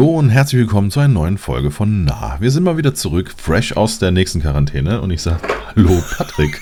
[0.00, 2.38] Hallo und herzlich willkommen zu einer neuen Folge von Nah.
[2.40, 5.40] Wir sind mal wieder zurück, fresh aus der nächsten Quarantäne und ich sage
[5.76, 6.58] Hallo Patrick.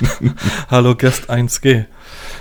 [0.70, 1.84] hallo Guest 1G.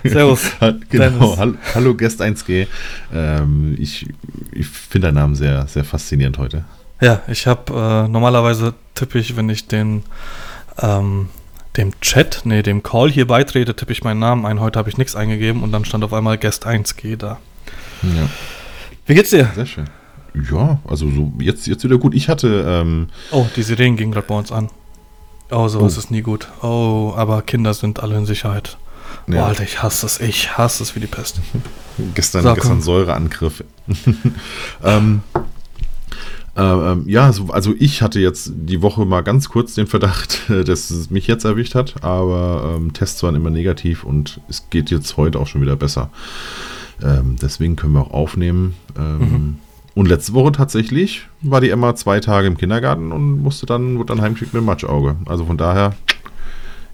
[0.05, 0.44] Servus.
[0.90, 2.68] genau, hallo, hallo Guest 1G.
[3.14, 4.08] Ähm, ich
[4.54, 6.64] ich finde deinen Namen sehr, sehr faszinierend heute.
[7.02, 10.04] Ja, ich habe äh, normalerweise tippe ich, wenn ich den
[10.82, 11.27] ähm,
[11.76, 14.62] dem Chat, nee, dem Call hier beitrete, tippe ich meinen Namen ein.
[14.62, 17.40] Heute habe ich nichts eingegeben und dann stand auf einmal Guest 1G da.
[18.04, 18.30] Ja.
[19.05, 19.52] Wie geht's dir?
[19.54, 19.98] Sehr schön.
[20.50, 22.14] Ja, also so jetzt, jetzt wieder gut.
[22.14, 22.66] Ich hatte.
[22.68, 24.70] Ähm, oh, die Sirenen gingen gerade bei uns an.
[25.52, 26.00] Oh, sowas oh.
[26.00, 26.48] ist nie gut.
[26.62, 28.78] Oh, aber Kinder sind alle in Sicherheit.
[29.28, 29.42] Ja.
[29.42, 30.20] Oh, Alter, ich hasse es.
[30.20, 31.40] Ich hasse es wie die Pest.
[32.16, 33.64] gestern, so, gestern Säureangriff.
[34.84, 35.22] ähm,
[36.55, 40.41] äh, ähm, ja, also, also ich hatte jetzt die Woche mal ganz kurz den Verdacht,
[40.49, 44.91] dass es mich jetzt erwischt hat, aber ähm, Tests waren immer negativ und es geht
[44.91, 46.10] jetzt heute auch schon wieder besser.
[47.02, 48.76] Ähm, deswegen können wir auch aufnehmen.
[48.98, 49.58] Ähm, mhm.
[49.95, 54.13] Und letzte Woche tatsächlich war die Emma zwei Tage im Kindergarten und musste dann, wurde
[54.13, 55.15] dann heimgeschickt mit dem Matschauge.
[55.26, 55.93] Also von daher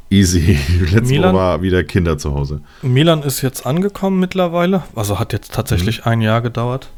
[0.10, 0.58] easy.
[0.80, 2.62] Letzte Milan, Woche war wieder Kinder zu Hause.
[2.82, 4.84] Milan ist jetzt angekommen mittlerweile.
[4.96, 6.12] Also hat jetzt tatsächlich mhm.
[6.12, 6.90] ein Jahr gedauert.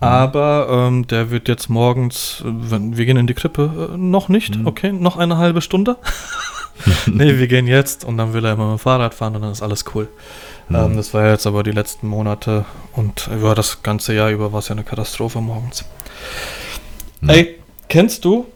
[0.00, 0.06] Mhm.
[0.06, 4.58] Aber ähm, der wird jetzt morgens, wenn, wir gehen in die Krippe, äh, noch nicht,
[4.58, 4.66] mhm.
[4.66, 5.96] okay, noch eine halbe Stunde.
[7.06, 9.52] nee, wir gehen jetzt und dann will er immer mit dem Fahrrad fahren und dann
[9.52, 10.08] ist alles cool.
[10.68, 10.76] Mhm.
[10.76, 14.60] Ähm, das war jetzt aber die letzten Monate und über das ganze Jahr über war
[14.60, 15.84] es ja eine Katastrophe morgens.
[17.20, 17.28] Mhm.
[17.30, 18.46] Ey, kennst du,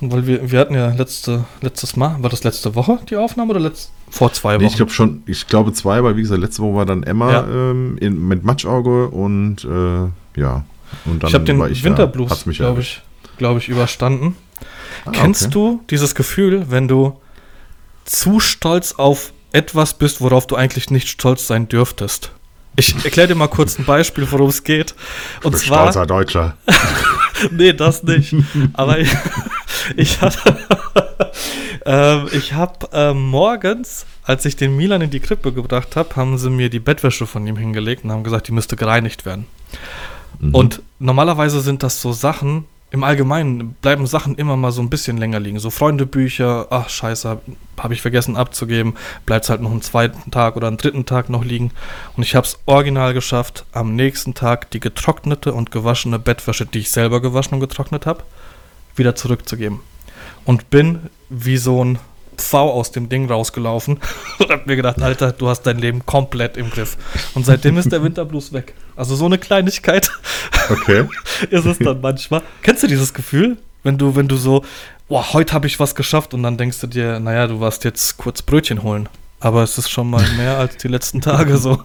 [0.00, 3.60] weil wir, wir hatten ja letzte, letztes Mal, war das letzte Woche die Aufnahme oder
[3.60, 4.62] letzt, vor zwei Wochen?
[4.62, 7.32] Nee, ich glaube schon, ich glaube zwei, weil wie gesagt, letzte Woche war dann Emma
[7.32, 7.46] ja.
[7.46, 10.64] ähm, in, mit Matschauge und äh, ja.
[11.04, 13.02] Und dann ich habe den Winterblues, glaube ich,
[13.36, 14.36] glaube ich, überstanden.
[15.04, 15.52] Ah, Kennst okay.
[15.52, 17.18] du dieses Gefühl, wenn du
[18.04, 22.32] zu stolz auf etwas bist, worauf du eigentlich nicht stolz sein dürftest.
[22.76, 24.94] Ich erkläre dir mal kurz ein Beispiel, worum es geht.
[25.42, 26.56] Und bin zwar, stolzer Deutscher.
[27.50, 28.34] nee, das nicht.
[28.74, 29.10] Aber ich,
[29.96, 30.56] ich hatte,
[31.86, 36.38] ähm, ich habe ähm, morgens, als ich den Milan in die Krippe gebracht habe, haben
[36.38, 39.46] sie mir die Bettwäsche von ihm hingelegt und haben gesagt, die müsste gereinigt werden.
[40.38, 40.54] Mhm.
[40.54, 45.18] Und normalerweise sind das so Sachen, im Allgemeinen bleiben Sachen immer mal so ein bisschen
[45.18, 45.58] länger liegen.
[45.58, 47.38] So Freundebücher, ach scheiße,
[47.78, 48.94] habe ich vergessen abzugeben,
[49.26, 51.70] bleibt es halt noch einen zweiten Tag oder einen dritten Tag noch liegen.
[52.16, 56.78] Und ich habe es original geschafft, am nächsten Tag die getrocknete und gewaschene Bettwäsche, die
[56.78, 58.24] ich selber gewaschen und getrocknet habe,
[58.96, 59.80] wieder zurückzugeben.
[60.46, 61.98] Und bin wie so ein
[62.38, 63.98] Pfau aus dem Ding rausgelaufen
[64.38, 66.96] und hab mir gedacht, Alter, du hast dein Leben komplett im Griff.
[67.34, 68.74] Und seitdem ist der Winterblues weg.
[68.96, 70.10] Also so eine Kleinigkeit
[70.70, 71.04] okay.
[71.50, 72.42] ist es dann manchmal.
[72.62, 74.64] Kennst du dieses Gefühl, wenn du, wenn du so,
[75.08, 78.16] boah, heute habe ich was geschafft und dann denkst du dir, naja, du warst jetzt
[78.16, 79.08] kurz Brötchen holen.
[79.40, 81.82] Aber es ist schon mal mehr als die letzten Tage so.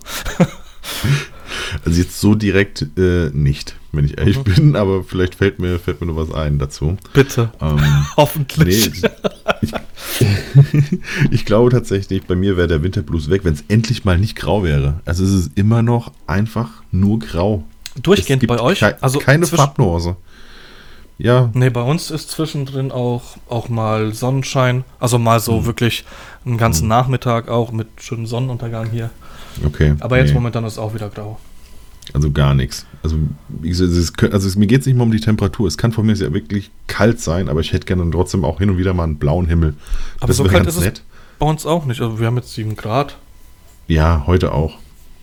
[1.85, 4.43] Also jetzt so direkt äh, nicht, wenn ich ehrlich mhm.
[4.43, 6.97] bin, aber vielleicht fällt mir, fällt mir noch was ein dazu.
[7.13, 7.51] Bitte.
[7.61, 7.79] Ähm,
[8.17, 8.89] Hoffentlich.
[9.01, 9.09] Nee,
[9.61, 9.73] ich, ich,
[11.45, 15.01] glaube tatsächlich, bei mir wäre der Winterblues weg, wenn es endlich mal nicht grau wäre.
[15.05, 17.63] Also es ist immer noch einfach nur grau.
[18.01, 18.79] Durchgehend bei euch?
[18.79, 20.15] Ke also keine Farbnuance.
[21.17, 21.49] Ja.
[21.53, 24.83] Nee, bei uns ist zwischendrin auch, auch mal Sonnenschein.
[24.99, 25.65] Also mal so hm.
[25.65, 26.05] wirklich
[26.45, 26.89] einen ganzen hm.
[26.89, 29.09] Nachmittag auch mit schönem Sonnenuntergang hier.
[29.65, 29.95] Okay.
[29.99, 30.33] Aber jetzt nee.
[30.33, 31.39] momentan ist es auch wieder grau.
[32.11, 32.85] Also gar nichts.
[33.01, 33.17] Also,
[34.31, 35.67] also mir geht es nicht mal um die Temperatur.
[35.67, 38.69] Es kann von mir sehr wirklich kalt sein, aber ich hätte gerne trotzdem auch hin
[38.69, 39.75] und wieder mal einen blauen Himmel.
[40.19, 40.97] Aber das so kalt ist nett.
[40.97, 41.03] es
[41.39, 42.01] bei uns auch nicht.
[42.01, 43.17] Also wir haben jetzt 7 Grad.
[43.87, 44.77] Ja, heute auch.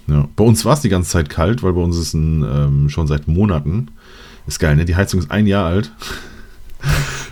[0.06, 0.28] Ja.
[0.36, 3.06] Bei uns war es die ganze Zeit kalt, weil bei uns ist ein, ähm, schon
[3.06, 3.88] seit Monaten.
[4.46, 4.84] Ist geil, ne?
[4.84, 5.92] Die Heizung ist ein Jahr alt.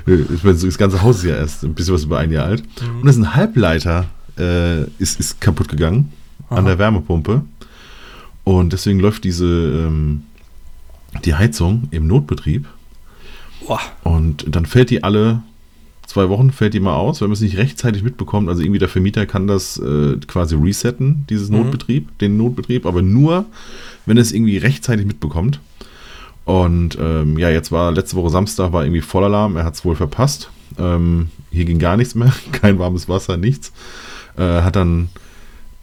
[0.45, 2.63] das ganze Haus ist ja erst ein bisschen was über ein Jahr alt.
[2.63, 3.01] Mhm.
[3.01, 4.07] Und das ist ein Halbleiter,
[4.39, 6.13] äh, ist, ist kaputt gegangen
[6.49, 6.57] Aha.
[6.57, 7.43] an der Wärmepumpe.
[8.49, 10.23] Und deswegen läuft diese ähm,
[11.27, 12.65] die Heizung im Notbetrieb.
[13.67, 13.79] Boah.
[14.05, 15.43] Und dann fällt die alle
[16.07, 18.49] zwei Wochen, fällt die mal aus, wenn man es nicht rechtzeitig mitbekommt.
[18.49, 21.59] Also irgendwie der Vermieter kann das äh, quasi resetten, dieses mhm.
[21.59, 23.45] Notbetrieb, den Notbetrieb, aber nur,
[24.07, 25.61] wenn es irgendwie rechtzeitig mitbekommt.
[26.47, 29.95] Und ähm, ja, jetzt war letzte Woche Samstag war irgendwie Vollalarm, er hat es wohl
[29.95, 30.51] verpasst.
[30.79, 33.75] Ähm, hier ging gar nichts mehr, kein warmes Wasser, nichts.
[34.39, 35.11] Äh, hat dann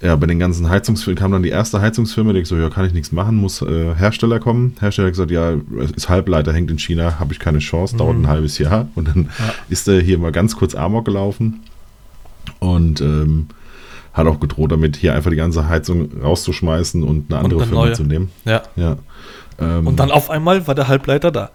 [0.01, 2.93] ja, bei den ganzen Heizungsfirmen kam dann die erste Heizungsfirma, die so, ja, kann ich
[2.93, 4.75] nichts machen, muss äh, Hersteller kommen.
[4.79, 5.53] Hersteller hat gesagt, ja,
[5.95, 8.25] ist Halbleiter, hängt in China, habe ich keine Chance, dauert mhm.
[8.25, 8.89] ein halbes Jahr.
[8.95, 9.53] Und dann ja.
[9.69, 11.61] ist er hier mal ganz kurz Amok gelaufen
[12.59, 13.47] und ähm,
[14.13, 17.85] hat auch gedroht, damit hier einfach die ganze Heizung rauszuschmeißen und eine andere und Firma
[17.85, 17.93] neue.
[17.93, 18.31] zu nehmen.
[18.45, 18.61] Ja.
[18.75, 18.97] ja.
[19.59, 21.49] Ähm, und dann auf einmal war der Halbleiter da.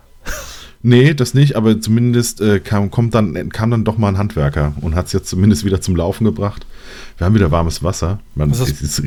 [0.82, 4.72] Nee, das nicht, aber zumindest äh, kam, kommt dann, kam dann doch mal ein Handwerker
[4.80, 6.64] und hat es jetzt zumindest wieder zum Laufen gebracht.
[7.18, 8.18] Wir haben wieder warmes Wasser.
[8.34, 9.02] Man, das ist, ist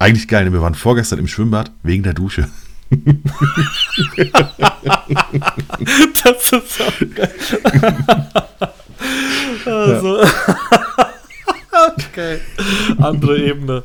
[0.00, 0.44] eigentlich geil.
[0.46, 0.52] Ne?
[0.52, 2.48] Wir waren vorgestern im Schwimmbad wegen der Dusche.
[6.24, 7.32] das ist auch geil.
[9.64, 10.18] also.
[11.96, 12.38] okay.
[12.98, 13.82] Andere Ebene.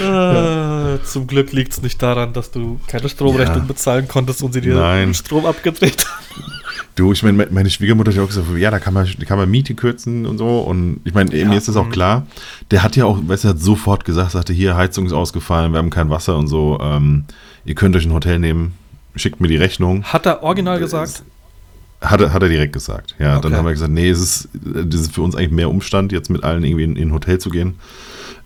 [0.00, 3.64] Äh, zum Glück liegt es nicht daran, dass du keine Stromrechnung Ja.
[3.64, 5.14] bezahlen konntest und sie dir Nein.
[5.14, 6.52] Strom abgedreht haben.
[6.96, 9.50] Du, ich meine, meine Schwiegermutter hat ja auch gesagt, ja, da kann man, kann man
[9.50, 10.60] Miete kürzen und so.
[10.60, 11.92] Und ich meine, Ja, mir ist das auch mhm.
[11.92, 12.26] klar.
[12.70, 15.78] Der hat ja auch, weißt du, hat sofort gesagt, sagte, hier, Heizung ist ausgefallen, wir
[15.78, 16.78] haben kein Wasser und so.
[16.80, 17.24] Ähm,
[17.66, 18.72] ihr könnt euch ein Hotel nehmen,
[19.14, 20.04] schickt mir die Rechnung.
[20.04, 21.22] Hat er original gesagt?
[22.00, 23.14] Hat er, hat er direkt gesagt.
[23.18, 23.56] Ja, dann Okay.
[23.56, 26.44] haben wir gesagt, nee, es ist, das ist für uns eigentlich mehr Umstand, jetzt mit
[26.44, 27.74] allen irgendwie in, in ein Hotel zu gehen.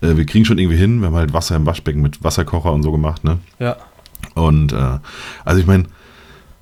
[0.01, 0.99] Äh, wir kriegen schon irgendwie hin.
[1.01, 3.39] Wir haben halt Wasser im Waschbecken mit Wasserkocher und so gemacht, ne?
[3.61, 3.77] Ja.
[4.35, 4.99] Und äh,
[5.45, 5.85] also ich meine,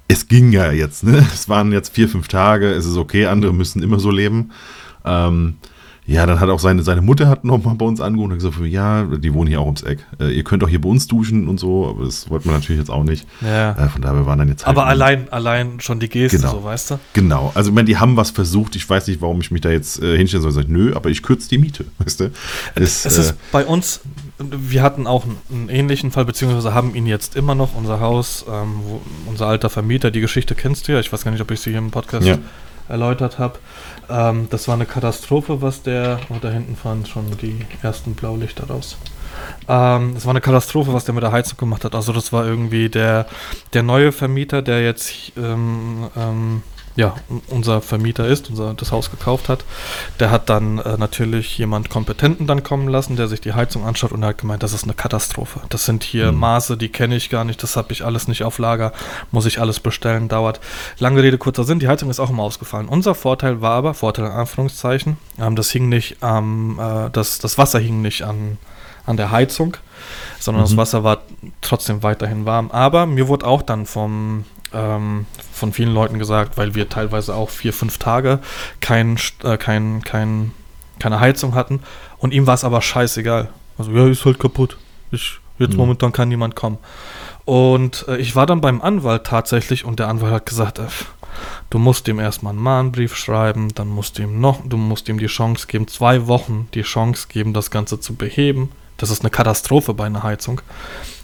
[0.08, 1.24] es ging ja jetzt, ne?
[1.32, 4.50] Es waren jetzt vier, fünf Tage, es ist okay, andere müssen immer so leben.
[5.04, 5.54] Ähm,
[6.06, 9.04] ja, dann hat auch seine, seine Mutter hat nochmal bei uns angerufen und gesagt, ja,
[9.04, 10.06] die wohnen hier auch ums Eck.
[10.18, 12.78] Äh, ihr könnt auch hier bei uns duschen und so, aber das wollte man natürlich
[12.80, 13.26] jetzt auch nicht.
[13.42, 13.72] Ja.
[13.72, 16.52] Äh, von daher, waren dann jetzt Aber halt- allein, allein schon die Geste, Genau.
[16.52, 16.98] so weißt du?
[17.12, 18.74] Genau, also ich meine, die haben was versucht.
[18.76, 20.52] Ich weiß nicht, warum ich mich da jetzt äh, hinstellen soll.
[20.52, 22.30] Ich sag, nö, aber ich kürze die Miete, weißt du?
[22.74, 24.00] Es, Es, äh, ist bei uns,
[24.38, 28.80] wir hatten auch einen, ähnlichen Fall, beziehungsweise haben ihn jetzt immer noch, unser Haus, ähm,
[28.84, 31.60] wo, unser alter Vermieter, die Geschichte kennst du ja, ich weiß gar nicht, ob ich
[31.60, 32.38] sie hier im Podcast Ja.
[32.88, 33.58] erläutert habe.
[34.08, 38.68] Ähm, das war eine Katastrophe, was der, und da hinten fahren schon die ersten Blaulichter
[38.68, 38.96] raus.
[39.68, 41.94] Ähm, das war eine Katastrophe, was der mit der Heizung gemacht hat.
[41.94, 43.26] Also das war irgendwie der,
[43.72, 46.62] der neue Vermieter, der jetzt ähm, ähm,
[46.98, 47.14] ja,
[47.46, 49.64] unser Vermieter ist, unser das Haus gekauft hat,
[50.18, 54.10] der hat dann äh, natürlich jemand Kompetenten dann kommen lassen, der sich die Heizung anschaut
[54.10, 55.60] und hat gemeint, das ist eine Katastrophe.
[55.68, 56.40] Das sind hier Mhm.
[56.40, 58.92] Maße, die kenne ich gar nicht, das habe ich alles nicht auf Lager,
[59.30, 60.58] muss ich alles bestellen, dauert.
[60.98, 62.88] Lange Rede, kurzer Sinn, die Heizung ist auch immer ausgefallen.
[62.88, 67.58] Unser Vorteil war aber, Vorteil in Anführungszeichen, ähm, das hing nicht am, äh, das, das
[67.58, 68.58] Wasser hing nicht an,
[69.06, 69.76] an der Heizung,
[70.40, 70.78] sondern das Mhm.
[70.78, 71.18] Wasser war
[71.60, 72.72] trotzdem weiterhin warm.
[72.72, 77.50] Aber mir wurde auch dann vom, ähm, von vielen Leuten gesagt, weil wir teilweise auch
[77.50, 78.40] vier, fünf Tage
[78.80, 80.52] kein, äh, kein, kein,
[80.98, 81.80] keine Heizung hatten.
[82.18, 83.48] Und ihm war es aber scheißegal.
[83.78, 84.76] Also, ja, ist halt kaputt.
[85.10, 85.78] Ich, jetzt Mhm.
[85.78, 86.78] momentan kann niemand kommen.
[87.44, 90.86] Und äh, ich war dann beim Anwalt tatsächlich und der Anwalt hat gesagt, äh,
[91.70, 95.18] du musst ihm erstmal einen Mahnbrief schreiben, dann musst du ihm noch, du musst ihm
[95.18, 98.70] die Chance geben, zwei Wochen die Chance geben, das Ganze zu beheben.
[98.98, 100.60] Das ist eine Katastrophe bei einer Heizung.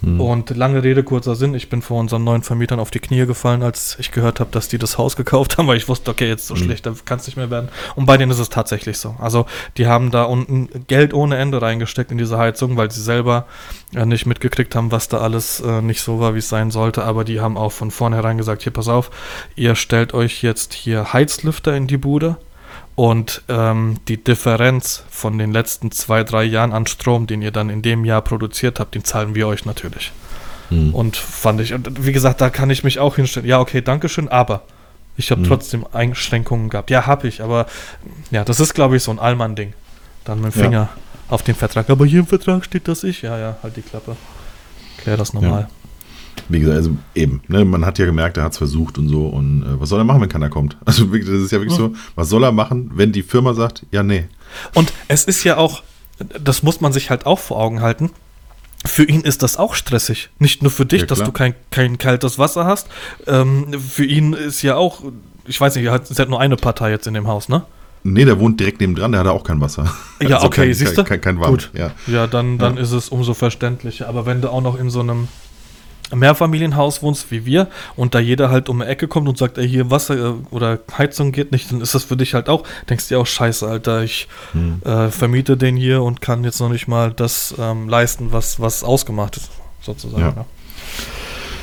[0.01, 0.21] hm.
[0.21, 3.63] Und lange Rede, kurzer Sinn, ich bin vor unseren neuen Vermietern auf die Knie gefallen,
[3.63, 6.47] als ich gehört habe, dass die das Haus gekauft haben, weil ich wusste, okay, jetzt
[6.47, 6.59] so Mhm.
[6.59, 7.69] schlecht, da kann es nicht mehr werden.
[7.97, 9.17] Und bei denen ist es tatsächlich so.
[9.19, 9.45] Also
[9.77, 13.47] die haben da unten Geld ohne Ende reingesteckt in diese Heizung, weil sie selber
[13.95, 17.05] äh, nicht mitgekriegt haben, was da alles äh, nicht so war, wie es sein sollte.
[17.05, 19.11] Aber die haben auch von vornherein gesagt, hier, pass auf,
[19.57, 22.37] ihr stellt euch jetzt hier Heizlüfter in die Bude.
[22.97, 27.69] Und ähm, die Differenz von den letzten zwei, drei Jahren an Strom, den ihr dann
[27.69, 30.13] in dem Jahr produziert habt, den zahlen wir euch natürlich.
[30.69, 30.95] Hm.
[30.95, 33.49] Und fand ich, und wie gesagt, da kann ich mich auch hinstellen.
[33.49, 34.63] Ja, okay, Dankeschön, aber
[35.17, 35.47] ich habe Mhm.
[35.47, 36.91] trotzdem Einschränkungen gehabt.
[36.91, 37.67] Ja, habe ich, aber
[38.31, 39.73] ja, das ist, glaube ich, so ein Allmann-Ding.
[40.25, 40.65] Dann mit dem Ja.
[40.65, 40.89] Finger
[41.29, 41.91] auf den Vertrag.
[41.91, 43.23] Aber hier im Vertrag steht das ich.
[43.23, 44.17] Ja, ja, halt die Klappe.
[44.99, 45.69] Klär das nochmal.
[46.49, 49.27] Wie gesagt, also eben, ne, man hat ja gemerkt, er hat es versucht und so.
[49.27, 50.77] Und äh, was soll er machen, wenn keiner kommt?
[50.85, 54.03] Also das ist ja wirklich so, was soll er machen, wenn die Firma sagt, ja,
[54.03, 54.27] nee.
[54.75, 55.83] Und es ist ja auch,
[56.43, 58.11] das muss man sich halt auch vor Augen halten.
[58.87, 60.29] Für ihn ist das auch stressig.
[60.39, 62.87] Nicht nur für dich, Ja, dass du kein, kein kaltes Wasser hast.
[63.27, 65.03] Ähm, für ihn ist ja auch,
[65.47, 67.63] ich weiß nicht, er hat, es hat nur eine Partei jetzt in dem Haus, ne?
[68.07, 69.91] Nee, der wohnt direkt nebendran, der hat auch kein Wasser.
[70.21, 71.05] Ja, Also okay, kein, siehst du?
[71.05, 71.71] Kein, kein, kein Warm, Gut.
[71.73, 71.93] Ja.
[72.07, 72.83] Ja, dann, dann Ja.
[72.83, 74.07] ist es umso verständlicher.
[74.09, 75.29] Aber wenn du auch noch in so einem
[76.15, 79.69] Mehrfamilienhaus wohnst wie wir und da jeder halt um die Ecke kommt und sagt, ey,
[79.69, 83.09] hier Wasser äh, oder Heizung geht nicht, dann ist das für dich halt auch, denkst
[83.09, 84.81] dir auch, scheiße, Alter, ich Hm.
[84.85, 88.85] äh, vermiete den hier und kann jetzt noch nicht mal das ähm, leisten, was, was
[88.85, 90.23] ausgemacht ist, sozusagen.
[90.23, 90.35] Ja.
[90.37, 90.47] Ja.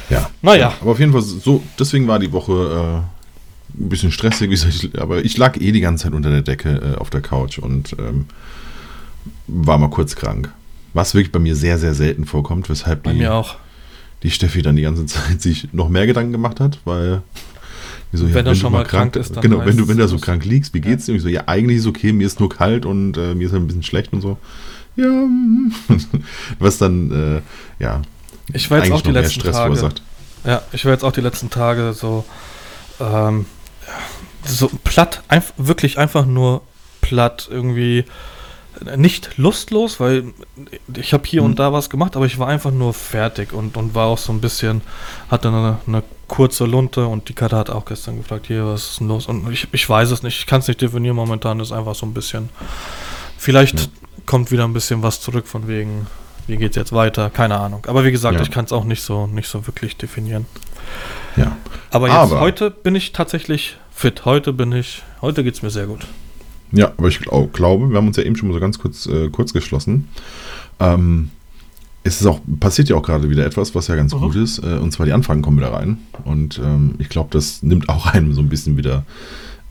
[0.10, 0.30] Ja.
[0.42, 0.74] Naja.
[0.82, 2.52] Aber auf jeden Fall so, deswegen war die Woche
[3.74, 6.42] äh, ein bisschen stressig, wie ich, aber ich lag eh die ganze Zeit unter der
[6.42, 8.26] Decke äh, auf der Couch und ähm,
[9.48, 10.52] war mal kurz krank.
[10.94, 13.56] Was wirklich bei mir sehr, sehr selten vorkommt, weshalb Bei die, mir auch.
[14.24, 17.22] Die Steffi dann die ganze Zeit sich noch mehr Gedanken gemacht hat, weil
[18.14, 20.18] so, Wenn er schon mal krank ist, dann genau, wenn du, wenn du es- so
[20.18, 21.14] krank liegst, wie geht's dir?
[21.14, 23.54] Und ich so, ja, eigentlich ist okay, mir ist nur kalt und äh, mir ist
[23.54, 24.38] halt ein bisschen schlecht und so.
[24.98, 25.72] Ja, mm.
[26.60, 27.42] was dann,
[27.80, 28.02] äh, ja,
[28.52, 29.76] Ich war jetzt auch die letzten Stress Tage.
[29.76, 30.04] verursacht.
[30.44, 32.26] Ja, ich war jetzt auch die letzten Tage so,
[33.00, 33.46] ähm,
[34.46, 36.64] so platt, einf wirklich einfach nur
[37.00, 38.04] platt, irgendwie
[38.96, 40.34] nicht lustlos, weil
[40.96, 41.48] ich habe hier Mhm.
[41.50, 44.32] und da was gemacht, aber ich war einfach nur fertig und, und war auch so
[44.32, 44.82] ein bisschen,
[45.30, 49.00] hatte eine, eine kurze Lunte und die Katze hat auch gestern gefragt, hier, was ist
[49.02, 49.28] denn los?
[49.28, 52.06] Und ich, ich weiß es nicht, ich kann es nicht definieren momentan, ist einfach so
[52.06, 52.50] ein bisschen,
[53.38, 53.86] vielleicht Ja.
[54.26, 56.08] kommt wieder ein bisschen was zurück von wegen,
[56.48, 57.86] wie geht's jetzt weiter, keine Ahnung.
[57.88, 58.42] Aber wie gesagt, Ja.
[58.44, 60.46] ich kann es auch nicht so, nicht so wirklich definieren.
[61.36, 61.56] Ja.
[61.92, 64.26] Aber jetzt Aber- heute bin ich tatsächlich fit.
[64.26, 66.02] Heute bin ich, heute geht es mir sehr gut.
[66.72, 69.06] Ja, aber ich glaub, glaube, wir haben uns ja eben schon mal so ganz kurz,
[69.06, 70.08] äh, kurz geschlossen.
[70.80, 71.30] Ähm,
[72.04, 74.20] es ist auch, passiert ja auch gerade wieder etwas, was ja ganz Mhm.
[74.20, 74.60] gut ist.
[74.60, 76.00] Äh, und zwar die Anfragen kommen wieder rein.
[76.26, 79.04] Und ähm, ich glaube, das nimmt auch einem so ein bisschen wieder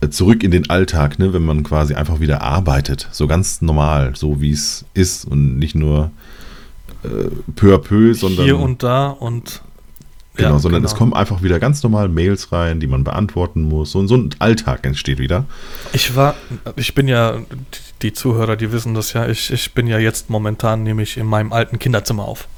[0.01, 1.33] äh, zurück in den Alltag, ne?
[1.33, 3.09] wenn man quasi einfach wieder arbeitet.
[3.11, 6.11] So ganz normal, so wie es ist und nicht nur
[7.03, 7.09] äh,
[7.57, 8.45] peu à peu, sondern.
[8.45, 9.63] Hier und da und
[10.41, 10.93] Genau, ja, sondern genau.
[10.93, 13.95] es kommen einfach wieder ganz normal Mails rein, die man beantworten muss.
[13.95, 15.45] Und so ein Alltag entsteht wieder.
[15.93, 16.35] Ich war,
[16.77, 17.39] ich bin ja,
[18.03, 21.53] die Zuhörer, die wissen das ja, ich, ich bin ja jetzt momentan nämlich in meinem
[21.53, 22.49] alten Kinderzimmer auf.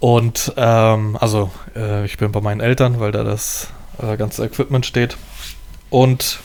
[0.00, 3.68] Und ähm, also äh, ich bin bei meinen Eltern, weil da das
[4.00, 5.16] äh, ganze Equipment steht.
[5.90, 6.38] Und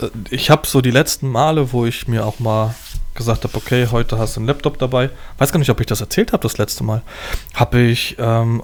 [0.00, 2.74] äh, ich habe so die letzten Male, wo ich mir auch mal
[3.14, 5.10] gesagt habe, okay, heute hast du einen Laptop dabei.
[5.38, 7.02] Weiß gar nicht, ob ich das erzählt habe das letzte Mal.
[7.54, 8.62] Habe ich ähm,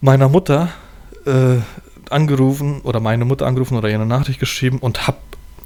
[0.00, 0.68] meiner Mutter
[1.24, 1.56] äh,
[2.10, 5.18] angerufen oder meine Mutter angerufen oder ihr eine Nachricht geschrieben und habe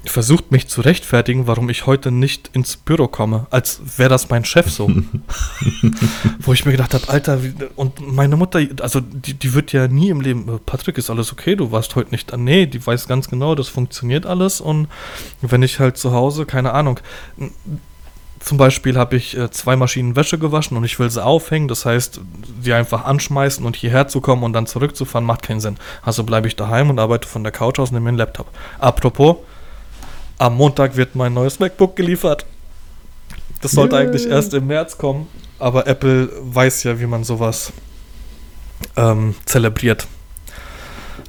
[0.05, 4.45] versucht, mich zu rechtfertigen, warum ich heute nicht ins Büro komme, als wäre das mein
[4.45, 4.89] Chef so.
[6.39, 9.87] Wo ich mir gedacht habe, Alter, wie, und meine Mutter, also die, die wird ja
[9.87, 12.37] nie im Leben, äh, Patrick, ist alles okay, du warst heute nicht da.
[12.37, 14.87] Nee, die weiß ganz genau, das funktioniert alles und
[15.41, 16.99] wenn ich halt zu Hause, keine Ahnung,
[18.43, 21.67] zum Beispiel habe ich äh, zwei Maschinen Wäsche gewaschen und ich will sie aufhängen.
[21.67, 22.21] Das heißt,
[22.63, 25.77] die einfach anschmeißen und hierher zu kommen und dann zurückzufahren, macht keinen Sinn.
[26.01, 28.47] Also bleibe ich daheim und arbeite von der Couch aus und nehme mir einen Laptop.
[28.79, 29.37] Apropos,
[30.39, 32.45] am Montag wird mein neues MacBook geliefert.
[33.61, 34.05] Das sollte Yay.
[34.05, 35.27] eigentlich erst im März kommen,
[35.59, 37.71] aber Apple weiß ja, wie man sowas
[38.97, 40.07] ähm, zelebriert.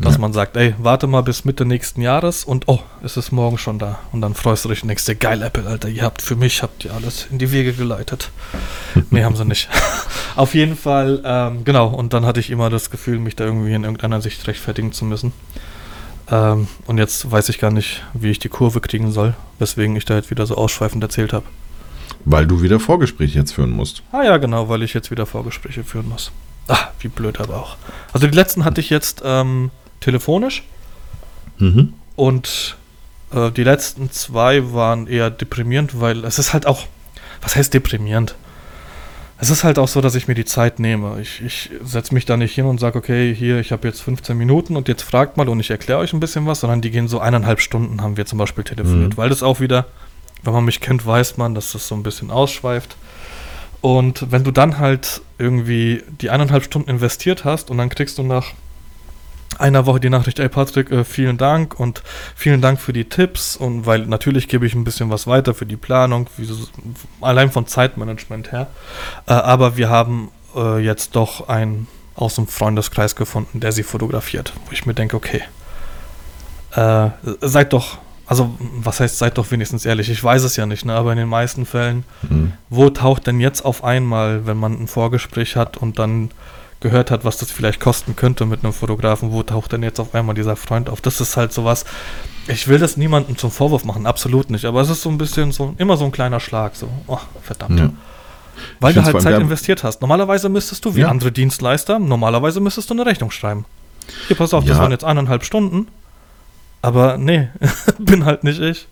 [0.02, 0.20] Dass Ja.
[0.20, 3.78] man sagt, ey, warte mal bis Mitte nächsten Jahres und oh, es ist morgen schon
[3.78, 4.00] da.
[4.12, 6.84] Und dann freust du dich denkst dir, geil, Apple, Alter, ihr habt für mich, habt
[6.84, 8.30] ihr alles in die Wege geleitet.
[9.10, 9.68] nee, haben sie nicht.
[10.36, 13.72] Auf jeden Fall, ähm, genau, und dann hatte ich immer das Gefühl, mich da irgendwie
[13.74, 15.32] in irgendeiner Sicht rechtfertigen zu müssen.
[16.30, 20.04] Ähm, und jetzt weiß ich gar nicht, wie ich die Kurve kriegen soll, weswegen ich
[20.04, 21.46] da jetzt wieder so ausschweifend erzählt habe.
[22.24, 24.02] Weil du wieder Vorgespräche jetzt führen musst.
[24.12, 26.30] Ah ja, genau, weil ich jetzt wieder Vorgespräche führen muss.
[26.68, 27.76] Ah, wie blöd aber auch.
[28.12, 29.70] Also die letzten hatte ich jetzt ähm,
[30.02, 30.62] telefonisch
[31.58, 31.92] Mhm.
[32.16, 32.76] und
[33.34, 36.84] äh, die letzten zwei waren eher deprimierend, weil es ist halt auch,
[37.40, 38.34] was heißt deprimierend?
[39.38, 41.20] Es ist halt auch so, dass ich mir die Zeit nehme.
[41.20, 44.36] Ich, ich setze mich da nicht hin und sage, okay, hier, ich habe jetzt 15
[44.38, 47.08] Minuten und jetzt fragt mal und ich erkläre euch ein bisschen was, sondern die gehen
[47.08, 49.16] so eineinhalb Stunden, haben wir zum Beispiel telefoniert, Mhm.
[49.16, 49.86] weil das auch wieder,
[50.44, 52.96] wenn man mich kennt, weiß man, dass das so ein bisschen ausschweift.
[53.80, 58.22] Und wenn du dann halt irgendwie die eineinhalb Stunden investiert hast und dann kriegst du
[58.22, 58.52] nach
[59.60, 62.02] einer Woche die Nachricht, ey Patrick, äh, vielen Dank und
[62.34, 65.66] vielen Dank für die Tipps und weil natürlich gebe ich ein bisschen was weiter für
[65.66, 66.54] die Planung, so,
[67.20, 68.66] allein von Zeitmanagement her.
[69.26, 74.52] Äh, aber wir haben äh, jetzt doch einen aus dem Freundeskreis gefunden, der sie fotografiert,
[74.66, 75.42] wo ich mir denke, okay,
[76.74, 80.84] äh, seid doch, also was heißt, seid doch wenigstens ehrlich, ich weiß es ja nicht,
[80.84, 82.52] ne, aber in den meisten Fällen Mhm.
[82.70, 86.30] wo taucht denn jetzt auf einmal, wenn man ein Vorgespräch hat und dann
[86.82, 90.14] gehört hat, was das vielleicht kosten könnte mit einem Fotografen, wo taucht denn jetzt auf
[90.14, 91.00] einmal dieser Freund auf?
[91.00, 91.84] Das ist halt sowas.
[92.48, 94.64] Ich will das niemandem zum Vorwurf machen, absolut nicht.
[94.66, 97.78] Aber es ist so ein bisschen so, immer so ein kleiner Schlag, so, oh, verdammt.
[97.78, 97.90] Ja.
[98.80, 100.00] Weil du halt Zeit investiert hast.
[100.02, 101.08] Normalerweise müsstest du, wie Ja.
[101.08, 103.64] andere Dienstleister, normalerweise müsstest du eine Rechnung schreiben.
[104.26, 104.82] Hier, pass auf, das Ja.
[104.82, 105.88] waren jetzt eineinhalb Stunden.
[106.82, 107.48] Aber nee,
[107.98, 108.88] bin halt nicht ich.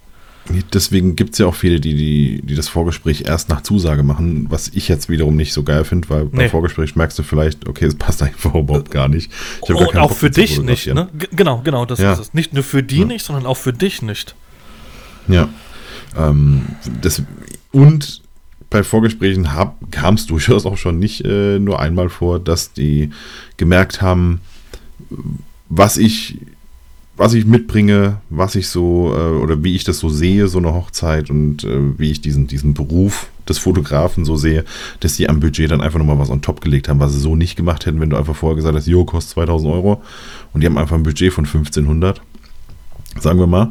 [0.72, 4.46] Deswegen gibt es ja auch viele, die, die, die das Vorgespräch erst nach Zusage machen,
[4.50, 6.30] was ich jetzt wiederum nicht so geil finde, weil Nee.
[6.32, 9.30] beim Vorgespräch merkst du vielleicht, okay, es passt einfach überhaupt gar nicht.
[9.62, 11.08] Ich gar Und keinen auch Bock, für dich nicht, ne?
[11.32, 12.14] Genau, genau, das Ja.
[12.14, 12.34] ist es.
[12.34, 13.04] Nicht nur für die Ja.
[13.04, 14.34] nicht, sondern auch für dich nicht.
[15.28, 15.48] Ja.
[16.16, 16.62] Ähm,
[17.00, 17.22] das,
[17.70, 18.22] und
[18.70, 19.46] bei Vorgesprächen
[19.92, 23.10] kam es durchaus auch schon nicht äh, nur einmal vor, dass die
[23.56, 24.40] gemerkt haben,
[25.68, 26.38] was ich,
[27.20, 30.72] was ich mitbringe, was ich so äh, oder wie ich das so sehe, so eine
[30.72, 34.64] Hochzeit und äh, wie ich diesen, diesen Beruf des Fotografen so sehe,
[35.00, 37.36] dass die am Budget dann einfach nochmal was on top gelegt haben, was sie so
[37.36, 40.02] nicht gemacht hätten, wenn du einfach vorher gesagt hast, jo, kostet 2000 Euro
[40.54, 42.22] und die haben einfach ein Budget von 1500,
[43.20, 43.70] sagen wir mal.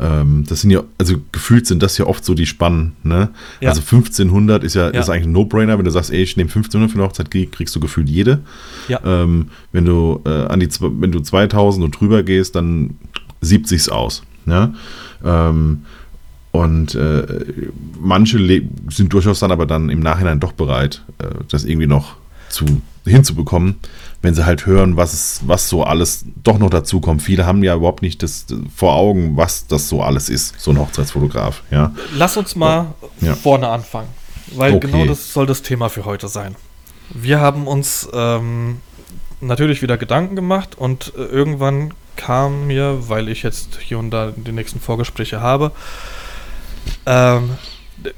[0.00, 3.30] Ähm, das sind ja, also gefühlt sind das ja oft so die Spannen, ne?
[3.60, 3.70] Ja.
[3.70, 5.00] Also 1500 ist ja, Ja.
[5.00, 7.50] ist eigentlich ein No-Brainer, wenn du sagst, ey, ich nehme 1500 für eine Hochzeit, krieg,
[7.50, 8.40] kriegst du gefühlt jede.
[8.88, 9.00] Ja.
[9.04, 12.96] Ähm, wenn du äh, an die, wenn du 2000 und drüber gehst, dann
[13.40, 14.72] siebt sich's aus, ja?
[15.24, 15.82] Ähm,
[16.50, 17.44] und äh,
[18.00, 18.38] manche
[18.90, 22.16] sind durchaus dann aber dann im Nachhinein doch bereit, äh, das irgendwie noch
[22.48, 22.64] zu,
[23.04, 23.76] hinzubekommen,
[24.22, 27.22] wenn sie halt hören, was, was so alles doch noch dazu kommt.
[27.22, 30.72] Viele haben ja überhaupt nicht das äh, vor Augen, was das so alles ist, so
[30.72, 31.62] ein Hochzeitsfotograf.
[31.70, 33.34] Ja, Lass uns mal Ja.
[33.34, 34.08] vorne anfangen,
[34.54, 34.86] weil Okay.
[34.90, 36.56] genau das soll das Thema für heute sein.
[37.10, 38.80] Wir haben uns ähm,
[39.40, 44.32] natürlich wieder Gedanken gemacht und äh, irgendwann kam mir, weil ich jetzt hier und da
[44.36, 45.70] die nächsten Vorgespräche habe,
[47.06, 47.50] ähm,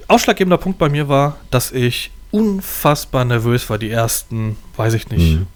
[0.09, 5.37] ausschlaggebender Punkt bei mir war, dass ich unfassbar nervös war, die ersten, weiß ich nicht,
[5.40, 5.47] mhm.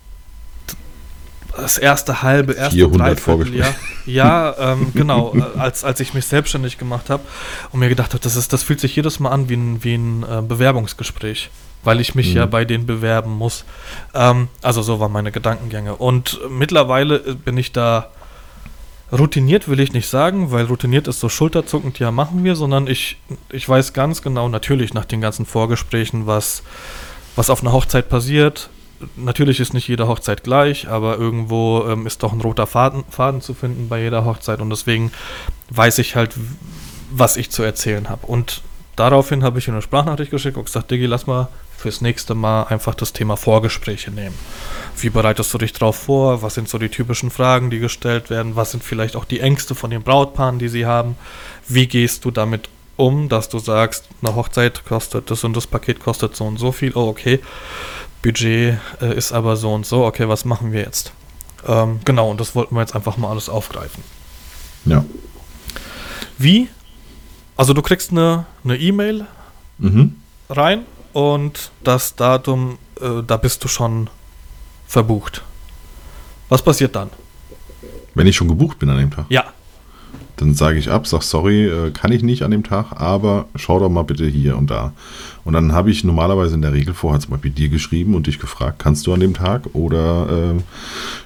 [1.56, 3.74] Das erste halbe, erste 400 Vorgespräche.
[4.06, 7.22] Ja, ähm, genau, äh, als, als ich mich selbstständig gemacht habe
[7.72, 9.94] und mir gedacht habe, das, ist, das fühlt sich jedes Mal an wie ein, wie
[9.94, 11.50] ein äh, Bewerbungsgespräch
[11.86, 12.36] weil ich mich mhm.
[12.36, 13.66] ja bei denen bewerben muss.
[14.14, 15.96] Ähm, also so waren meine Gedankengänge.
[15.96, 18.08] Und mittlerweile bin ich da
[19.12, 23.18] routiniert, will ich nicht sagen, weil routiniert ist so schulterzuckend, ja, machen wir, sondern ich,
[23.50, 26.62] ich weiß ganz genau, natürlich nach den ganzen Vorgesprächen, was,
[27.36, 28.70] was auf einer Hochzeit passiert.
[29.16, 33.40] Natürlich ist nicht jede Hochzeit gleich, aber irgendwo ähm, ist doch ein roter Faden, Faden
[33.40, 35.12] zu finden bei jeder Hochzeit und deswegen
[35.70, 36.34] weiß ich halt,
[37.10, 38.26] was ich zu erzählen habe.
[38.26, 38.62] Und
[38.96, 42.94] daraufhin habe ich eine Sprachnachricht geschickt und gesagt, Digi, lass mal fürs nächste Mal einfach
[42.94, 44.34] das Thema Vorgespräche nehmen.
[44.96, 46.42] Wie bereitest du dich darauf vor?
[46.42, 48.56] Was sind so die typischen Fragen, die gestellt werden?
[48.56, 51.16] Was sind vielleicht auch die Ängste von den Brautpaaren, die sie haben?
[51.68, 56.00] Wie gehst du damit um, dass du sagst, eine Hochzeit kostet das und das Paket
[56.00, 56.92] kostet so und so viel?
[56.94, 57.40] Oh, okay.
[58.24, 60.06] Budget äh, ist aber so und so.
[60.06, 61.12] Okay, was machen wir jetzt?
[61.66, 64.02] Ähm, genau, und das wollten wir jetzt einfach mal alles aufgreifen.
[64.86, 65.04] Ja.
[66.38, 66.68] Wie?
[67.56, 69.24] Also du kriegst eine E-Mail e
[69.78, 70.16] mhm.
[70.48, 74.08] rein und das Datum, äh, da bist du schon
[74.86, 75.42] verbucht.
[76.48, 77.10] Was passiert dann?
[78.14, 79.26] Wenn ich schon gebucht bin an dem Tag?
[79.28, 79.44] Ja.
[80.36, 83.78] Dann sage ich ab, sag sorry, äh, kann ich nicht an dem Tag, aber schau
[83.78, 84.92] doch mal bitte hier und da.
[85.44, 88.38] Und dann habe ich normalerweise in der Regel vorher zum Beispiel dir geschrieben und dich
[88.38, 90.62] gefragt, kannst du an dem Tag oder äh,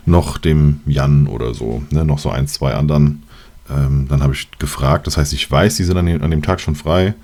[0.07, 3.23] noch dem Jan oder so, ne, noch so ein, zwei anderen.
[3.71, 6.43] Ähm, dann habe ich gefragt, das heißt, ich weiß, die sind an dem, an dem
[6.43, 7.15] Tag schon frei.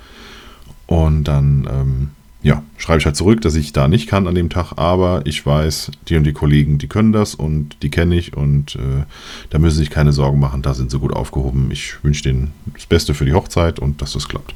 [0.87, 2.09] Und dann ähm,
[2.45, 5.45] ja, schreibe ich halt zurück, dass ich da nicht kann an dem Tag, aber ich
[5.45, 9.05] weiß, die und die Kollegen, die können das und die kenne ich und äh,
[9.49, 11.71] da müssen sich keine Sorgen machen, da sind sie gut aufgehoben.
[11.71, 14.55] Ich wünsche denen das Beste für die Hochzeit und dass das klappt.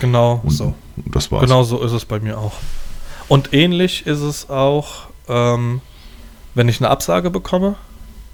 [0.00, 0.74] Genau und, so.
[0.96, 1.42] Das war's.
[1.42, 2.54] Genau so ist es bei mir auch.
[3.28, 5.80] Und ähnlich ist es auch, ähm,
[6.54, 7.76] wenn ich eine Absage bekomme,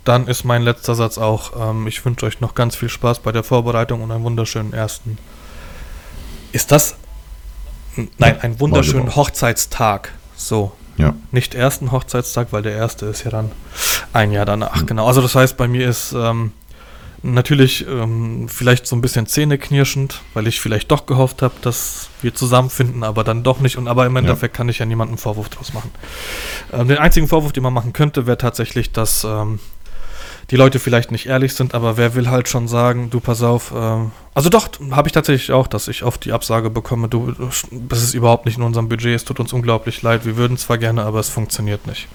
[0.05, 3.33] dann ist mein letzter Satz auch, ähm, ich wünsche euch noch ganz viel Spaß bei
[3.33, 5.18] der Vorbereitung und einen wunderschönen ersten.
[6.53, 6.96] Ist das
[8.18, 10.12] Nein, einen wunderschönen Hochzeitstag.
[10.35, 10.72] So.
[10.96, 11.14] Ja.
[11.31, 13.51] Nicht ersten Hochzeitstag, weil der erste ist ja dann
[14.12, 14.83] ein Jahr danach.
[14.83, 14.87] Mhm.
[14.87, 15.07] Genau.
[15.07, 16.53] Also das heißt, bei mir ist ähm,
[17.22, 22.35] natürlich ähm, vielleicht so ein bisschen zähneknirschend, weil ich vielleicht doch gehofft habe, dass wir
[22.35, 23.76] zusammenfinden, aber dann doch nicht.
[23.78, 24.56] Und aber im Endeffekt ja.
[24.56, 25.90] kann ich ja niemanden Vorwurf draus machen.
[26.72, 29.61] Ähm, den einzigen Vorwurf, den man machen könnte, wäre tatsächlich, dass ähm,
[30.50, 33.72] die Leute vielleicht nicht ehrlich sind, aber wer will halt schon sagen, du pass auf,
[33.72, 33.98] äh,
[34.35, 37.32] also doch, habe ich tatsächlich auch, dass ich oft die Absage bekomme, du,
[37.88, 40.78] das ist überhaupt nicht in unserem Budget, es tut uns unglaublich leid, wir würden zwar
[40.78, 42.08] gerne, aber es funktioniert nicht.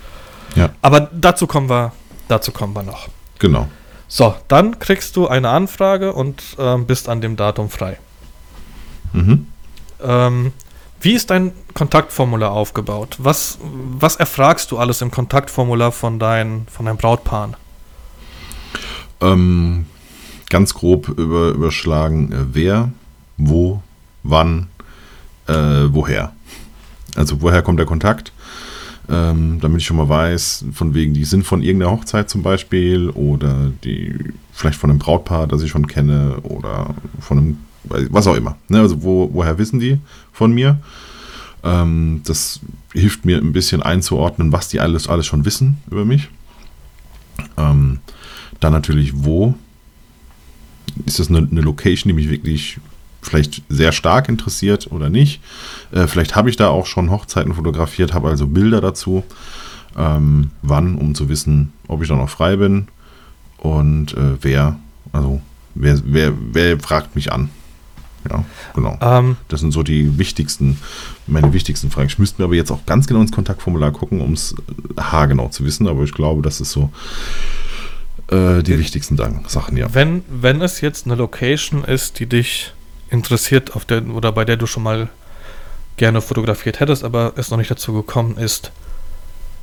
[0.56, 0.70] Ja.
[0.82, 1.93] Aber dazu kommen wir,
[2.28, 3.08] dazu kommen wir noch.
[3.39, 3.67] Genau.
[4.08, 7.98] So, dann kriegst du eine Anfrage und äh, bist an dem Datum frei.
[9.13, 9.48] Mhm.
[10.02, 10.54] Ähm,
[11.02, 13.17] wie ist dein Kontaktformular aufgebaut?
[13.20, 17.52] Was, was erfragst du alles im Kontaktformular von, dein, von deinem Brautpaar?
[19.22, 19.86] Ähm,
[20.50, 22.91] ganz grob über, überschlagen, äh, wer,
[23.38, 23.82] wo,
[24.24, 24.67] wann,
[25.48, 26.34] äh, woher.
[27.15, 28.32] Also woher kommt der Kontakt?
[29.10, 33.10] Ähm, damit ich schon mal weiß, von wegen, die sind von irgendeiner Hochzeit zum Beispiel
[33.12, 34.13] oder die
[34.52, 38.58] vielleicht von einem Brautpaar, das ich schon kenne oder von einem, was auch immer.
[38.67, 38.80] Ne?
[38.80, 40.00] Also wo, woher wissen die
[40.34, 40.82] von mir?
[41.63, 42.60] Ähm, das
[42.93, 46.30] hilft mir ein bisschen einzuordnen, was die alles, alles schon wissen über mich.
[47.58, 48.00] Ähm,
[48.60, 49.56] dann natürlich wo.
[51.06, 52.80] Ist das eine, eine Location, die mich wirklich
[53.21, 55.41] vielleicht sehr stark interessiert oder nicht.
[55.91, 59.23] Äh, vielleicht habe ich da auch schon Hochzeiten fotografiert, habe also Bilder dazu.
[59.97, 62.88] Ähm, wann, um zu wissen, ob ich da noch frei bin
[63.58, 64.77] und äh, wer,
[65.12, 65.41] also
[65.73, 67.49] wer, wer, wer fragt mich an.
[68.30, 68.97] Ja, genau.
[69.01, 70.80] Ähm, das sind so die wichtigsten,
[71.27, 72.08] meine wichtigsten Fragen.
[72.08, 74.53] Ich müsste mir aber jetzt auch ganz genau ins Kontaktformular gucken, um es
[74.97, 76.91] haargenau zu wissen, aber ich glaube, das ist so
[78.30, 79.93] äh, die wichtigsten Sachen, ja.
[79.93, 82.73] Wenn, wenn es jetzt eine Location ist, die dich
[83.10, 85.10] interessiert, auf der oder bei der du schon mal
[85.98, 88.72] gerne fotografiert hättest, aber es noch nicht dazu gekommen ist,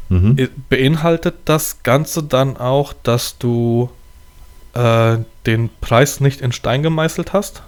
[0.09, 0.48] mhm.
[0.68, 3.90] beinhaltet das Ganze dann auch, dass du
[4.74, 7.62] äh, den Preis nicht in Stein gemeißelt hast?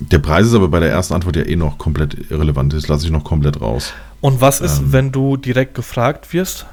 [0.00, 2.72] Der Preis ist aber bei der ersten Antwort ja eh noch komplett irrelevant.
[2.72, 3.92] Das lasse ich noch komplett raus.
[4.20, 6.66] Und was ist, ähm, wenn du direkt gefragt wirst?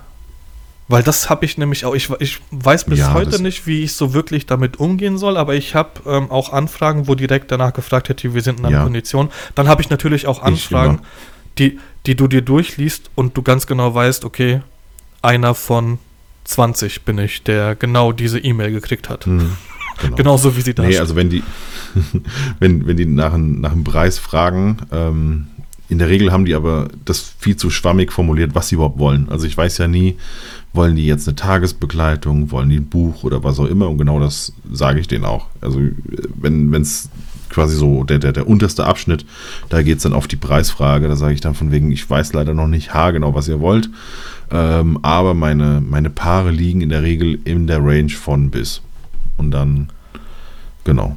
[0.88, 3.94] Weil das habe ich nämlich auch, ich, ich weiß bis ja, heute nicht, wie ich
[3.94, 8.10] so wirklich damit umgehen soll, aber ich habe ähm, auch Anfragen, wo direkt danach gefragt
[8.10, 8.84] hätte, wir sind in einer ja.
[8.84, 9.30] Kondition.
[9.56, 11.00] Dann habe ich natürlich auch Anfragen,
[11.58, 14.62] die, die du dir durchliest und du ganz genau weißt, okay,
[15.24, 15.98] einer von
[16.44, 19.26] 20 bin ich, der genau diese E-Mail gekriegt hat.
[19.26, 19.58] Hm,
[20.02, 20.16] genau.
[20.16, 21.42] Genauso wie sie da Nee, also wenn die,
[22.60, 25.48] wenn, wenn die nach, einem- nach einem Preis fragen, ähm,
[25.90, 29.30] in der Regel haben die aber das viel zu schwammig formuliert, was sie überhaupt wollen.
[29.30, 30.18] Also ich weiß ja nie,
[30.76, 34.20] wollen die jetzt eine Tagesbegleitung, wollen die ein Buch oder was auch immer und genau
[34.20, 35.48] das sage ich denen auch.
[35.62, 35.80] Also
[36.36, 37.10] wenn es
[37.50, 39.26] quasi so der, der, der unterste Abschnitt,
[39.70, 42.34] da geht es dann auf die Preisfrage, da sage ich dann von wegen, ich weiß
[42.34, 43.90] leider noch nicht haargenau, was ihr wollt,
[44.52, 48.82] ähm, aber meine, meine Paare liegen in der Regel in der Range von bis.
[49.38, 49.90] Und dann,
[50.84, 51.16] genau.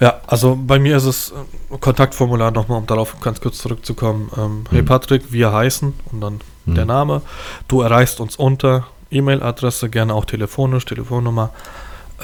[0.00, 4.30] Ja, also bei mir ist es äh, Kontaktformular nochmal, um darauf ganz kurz zurückzukommen.
[4.36, 4.86] Ähm, Hey Mhm.
[4.86, 6.74] Patrick, wir heißen und dann Mhm.
[6.74, 7.22] der Name.
[7.68, 11.50] Du erreichst uns unter E-Mail-Adresse, gerne auch telefonisch, Telefonnummer.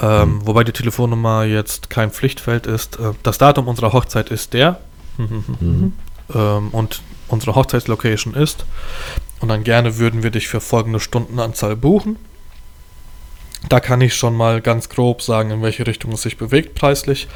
[0.01, 0.47] Ähm, Mhm.
[0.47, 2.99] Wobei die Telefonnummer jetzt kein Pflichtfeld ist.
[2.99, 4.79] Äh, das Datum unserer Hochzeit ist der.
[5.17, 5.93] Mhm.
[6.35, 8.65] ähm, und unsere Hochzeitslocation ist.
[9.39, 12.17] Und dann gerne würden wir dich für folgende Stundenanzahl buchen.
[13.67, 17.27] Da kann ich schon mal ganz grob sagen, in welche Richtung es sich bewegt preislich.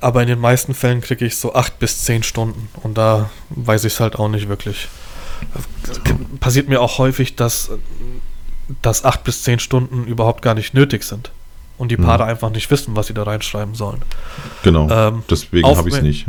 [0.00, 2.68] Aber in den meisten Fällen kriege ich so acht bis zehn Stunden.
[2.82, 4.88] Und da weiß ich es halt auch nicht wirklich.
[6.46, 7.70] Passiert mir auch häufig, dass,
[8.82, 11.30] dass acht bis zehn Stunden überhaupt gar nicht nötig sind.
[11.78, 12.04] Und die Mhm.
[12.04, 14.00] Paare einfach nicht wissen, was sie da reinschreiben sollen.
[14.62, 14.88] Genau.
[14.90, 16.26] Ähm, Deswegen habe ich es nicht.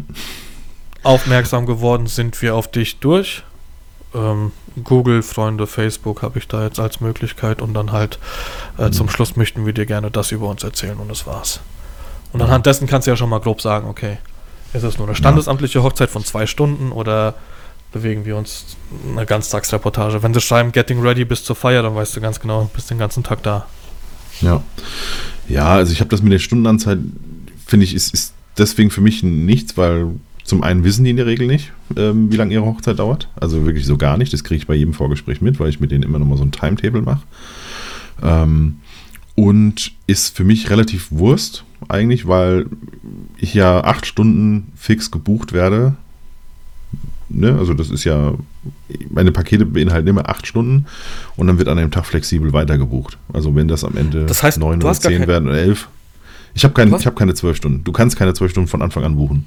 [1.03, 3.43] Aufmerksam geworden sind wir auf dich durch.
[4.13, 4.51] Ähm,
[4.83, 8.19] Google, Freunde, Facebook habe ich da jetzt als Möglichkeit und dann halt
[8.77, 8.93] äh, Mhm.
[8.93, 11.59] zum Schluss möchten wir dir gerne das über uns erzählen und das war's.
[12.33, 12.45] Und Ja.
[12.47, 14.17] anhand dessen kannst du ja schon mal grob sagen, okay,
[14.73, 17.35] ist es nur eine standesamtliche Hochzeit von zwei Stunden oder
[17.91, 18.77] bewegen wir uns
[19.09, 20.21] eine Ganztagsreportage?
[20.23, 22.97] Wenn sie schreiben, getting ready bis zur Feier, dann weißt du ganz genau, bist den
[22.97, 23.65] ganzen Tag da.
[24.41, 24.63] Ja.
[25.47, 26.99] Ja, also ich habe das mit der Stundenanzahl,
[27.65, 30.11] finde ich, ist, ist deswegen für mich nichts, weil
[30.43, 33.29] zum einen wissen die in der Regel nicht, ähm, wie lange ihre Hochzeit dauert.
[33.35, 34.31] Also wirklich so gar nicht.
[34.31, 36.43] Das kriege ich bei jedem Vorgespräch mit, weil ich mit denen immer noch mal so
[36.43, 37.23] ein Timetable mache.
[38.23, 38.77] Ähm,
[39.35, 42.65] und ist für mich relativ Wurst eigentlich, weil
[43.37, 45.95] ich ja acht Stunden fix gebucht werde.
[47.29, 47.55] Ne?
[47.57, 48.33] Also das ist ja,
[49.09, 50.85] meine Pakete beinhalten immer acht Stunden
[51.35, 53.17] und dann wird an dem Tag flexibel weitergebucht.
[53.33, 55.89] Also wenn das am Ende Das heißt, neun oder zehn kein- werden oder elf.
[56.53, 57.83] Ich habe kein, ich hab keine zwölf Stunden.
[57.83, 59.45] Du kannst keine zwölf Stunden von Anfang an buchen.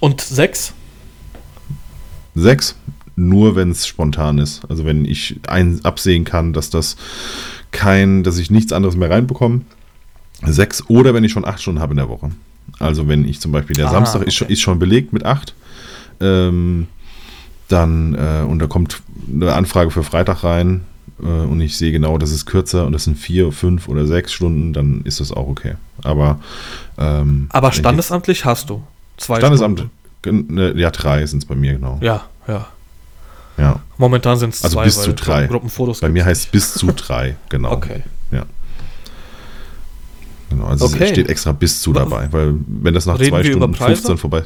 [0.00, 0.72] Und sechs?
[2.34, 2.76] Sechs,
[3.16, 4.62] nur wenn es spontan ist.
[4.68, 6.96] Also wenn ich ein, absehen kann, dass das
[7.72, 9.62] kein, dass ich nichts anderes mehr reinbekomme.
[10.44, 12.30] Sechs oder wenn ich schon acht Stunden habe in der Woche.
[12.78, 14.52] Also wenn ich zum Beispiel der Ah, Samstag ist, schon, okay.
[14.52, 15.54] ist schon belegt mit acht,
[16.20, 16.88] ähm,
[17.68, 19.02] dann äh, und da kommt
[19.32, 20.84] eine Anfrage für Freitag rein
[21.20, 24.32] äh, und ich sehe genau, das ist kürzer und das sind vier, fünf oder sechs
[24.32, 25.74] Stunden, dann ist das auch okay.
[26.02, 26.38] Aber
[26.98, 28.82] ähm, Aber standesamtlich hast du
[29.16, 29.88] zwei Standesamt,
[30.22, 30.54] Stunden.
[30.54, 31.98] ne, ja drei sind es bei mir genau.
[32.00, 32.66] Ja, ja.
[33.58, 33.80] ja.
[33.98, 35.46] Momentan sind es Also zwei, bis zu drei.
[35.46, 37.72] Gruppenfotos Bei mir heißt es bis zu drei, genau.
[37.72, 38.02] Okay.
[40.50, 41.04] Genau, also Okay.
[41.04, 43.96] es steht extra bis zu dabei, weil wenn das nach Reden zwei Stunden Preise?
[44.02, 44.42] 15 vorbei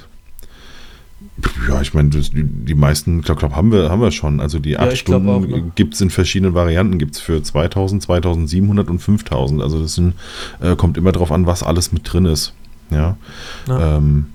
[1.69, 4.41] ja, ich meine, die, die meisten, glaube glaub, haben wir, haben wir schon.
[4.41, 5.73] Also die Ja, acht ich glaub auch, Stunden ne?
[5.75, 6.99] gibt es in verschiedenen Varianten.
[6.99, 9.63] Gibt es für 2000, 2700 und 5000.
[9.63, 10.15] Also das sind,
[10.61, 12.53] äh, kommt immer drauf an, was alles mit drin ist.
[12.91, 13.17] Ja.
[13.69, 13.97] Ja.
[13.97, 14.27] Ähm,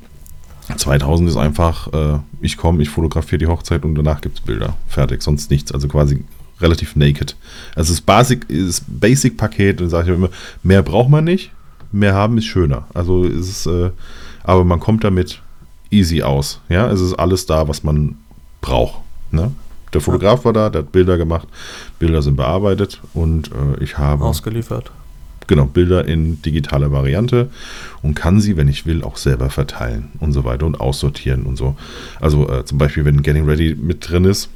[0.76, 4.76] 2000 ist einfach, äh, ich komme, ich fotografiere die Hochzeit und danach gibt es Bilder.
[4.88, 5.72] Fertig, sonst nichts.
[5.72, 6.24] Also quasi
[6.62, 7.36] relativ naked.
[7.76, 10.30] Also das Basic, das Basic-Paket, dann sage ich immer,
[10.64, 11.52] mehr braucht man nicht,
[11.92, 12.88] mehr haben ist schöner.
[12.94, 13.92] Also ist es, äh,
[14.44, 15.42] aber man kommt damit
[15.96, 16.62] easy aus.
[16.70, 18.18] Ja, es ist alles da, was man
[18.62, 19.00] braucht.
[19.32, 19.52] Ne?
[19.94, 21.48] Der Fotograf war da, der hat Bilder gemacht,
[22.00, 24.92] Bilder sind bearbeitet und äh, ich habe Ausgeliefert.
[25.48, 27.50] genau, Bilder in digitaler Variante
[28.02, 31.56] und kann sie, wenn ich will, auch selber verteilen und so weiter und aussortieren und
[31.56, 31.78] so.
[32.20, 34.50] Also äh, zum Beispiel, wenn Getting Ready mit drin ist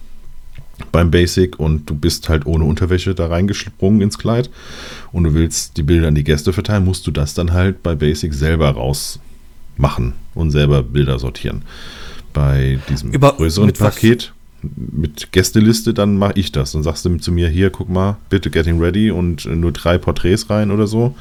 [0.91, 4.49] beim Basic und du bist halt ohne Unterwäsche da reingesprungen ins Kleid
[5.13, 7.95] und du willst die Bilder an die Gäste verteilen, musst du das dann halt bei
[7.95, 8.71] Basic selber
[9.79, 11.63] rausmachen und selber Bilder sortieren.
[12.33, 13.95] Bei diesem Über- größeren mit was?
[13.95, 16.73] Paket mit Gästeliste, dann mache ich das.
[16.73, 19.97] Dann sagst du zu mir, hier, guck mal, bitte Getting Ready und äh, nur drei
[19.97, 21.15] Porträts rein oder so.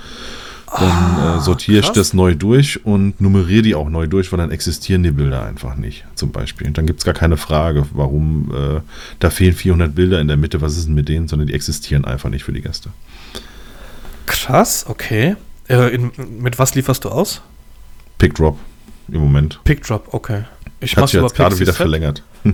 [0.76, 4.50] Dann äh, sortiere ich das neu durch und nummeriere die auch neu durch, weil dann
[4.50, 6.70] existieren die Bilder einfach nicht, zum Beispiel.
[6.72, 8.80] Dann gibt es gar keine Frage, warum äh,
[9.20, 12.04] da fehlen 400 Bilder in der Mitte, was ist denn mit denen, sondern die existieren
[12.04, 12.90] einfach nicht für die Gäste.
[14.26, 15.36] Krass, okay.
[15.68, 17.40] Äh, in, mit was lieferst du aus?
[18.18, 18.58] Pick Drop
[19.08, 19.60] im Moment.
[19.64, 20.44] Pickdrop, okay.
[20.80, 22.22] Ich Hat mach's über jetzt gerade wieder verlängert.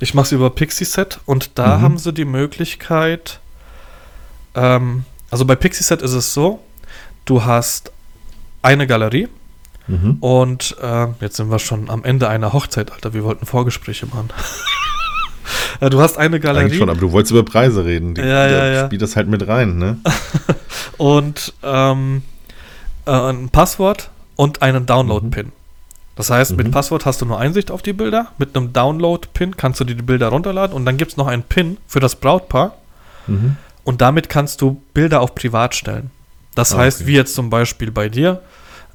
[0.00, 1.82] Ich mach's über Pixieset und da Mhm.
[1.82, 3.40] haben sie die Möglichkeit,
[4.54, 6.60] ähm, also bei Pixieset ist es so,
[7.24, 7.90] du hast
[8.62, 9.26] eine Galerie
[9.88, 10.18] Mhm.
[10.20, 14.28] und äh, jetzt sind wir schon am Ende einer Hochzeit, Alter, wir wollten Vorgespräche machen.
[15.80, 16.64] Du hast eine Galerie.
[16.66, 18.14] Eigentlich schon, aber du wolltest über Preise reden.
[18.14, 18.86] Die, Ja, ja, ja.
[18.86, 19.98] spielt das halt mit rein, ne?
[20.98, 22.22] und ähm,
[23.08, 25.52] äh, ein Passwort und einen Download-Pin.
[26.14, 26.70] Das heißt, mit Mhm.
[26.72, 28.28] Passwort hast du nur Einsicht auf die Bilder.
[28.38, 31.42] Mit einem Download-Pin kannst du dir die Bilder runterladen und dann gibt es noch einen
[31.44, 32.74] Pin für das Brautpaar.
[33.26, 33.56] Mhm.
[33.84, 36.10] Und damit kannst du Bilder auf privat stellen.
[36.54, 37.06] Das Ah, heißt, okay.
[37.08, 38.42] wie jetzt zum Beispiel bei dir,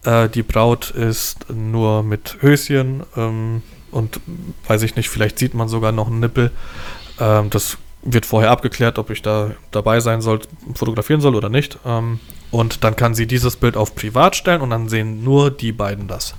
[0.04, 4.19] äh, die Braut ist nur mit Höschen ähm, und
[4.67, 6.52] weiß ich nicht, vielleicht sieht man sogar noch einen Nippel.
[7.19, 10.39] Ähm, das wird vorher abgeklärt, ob ich da dabei sein soll,
[10.76, 11.78] fotografieren soll oder nicht.
[11.86, 12.20] Ähm,
[12.52, 16.08] und dann kann sie dieses Bild auf privat stellen und dann sehen nur die beiden
[16.08, 16.36] das.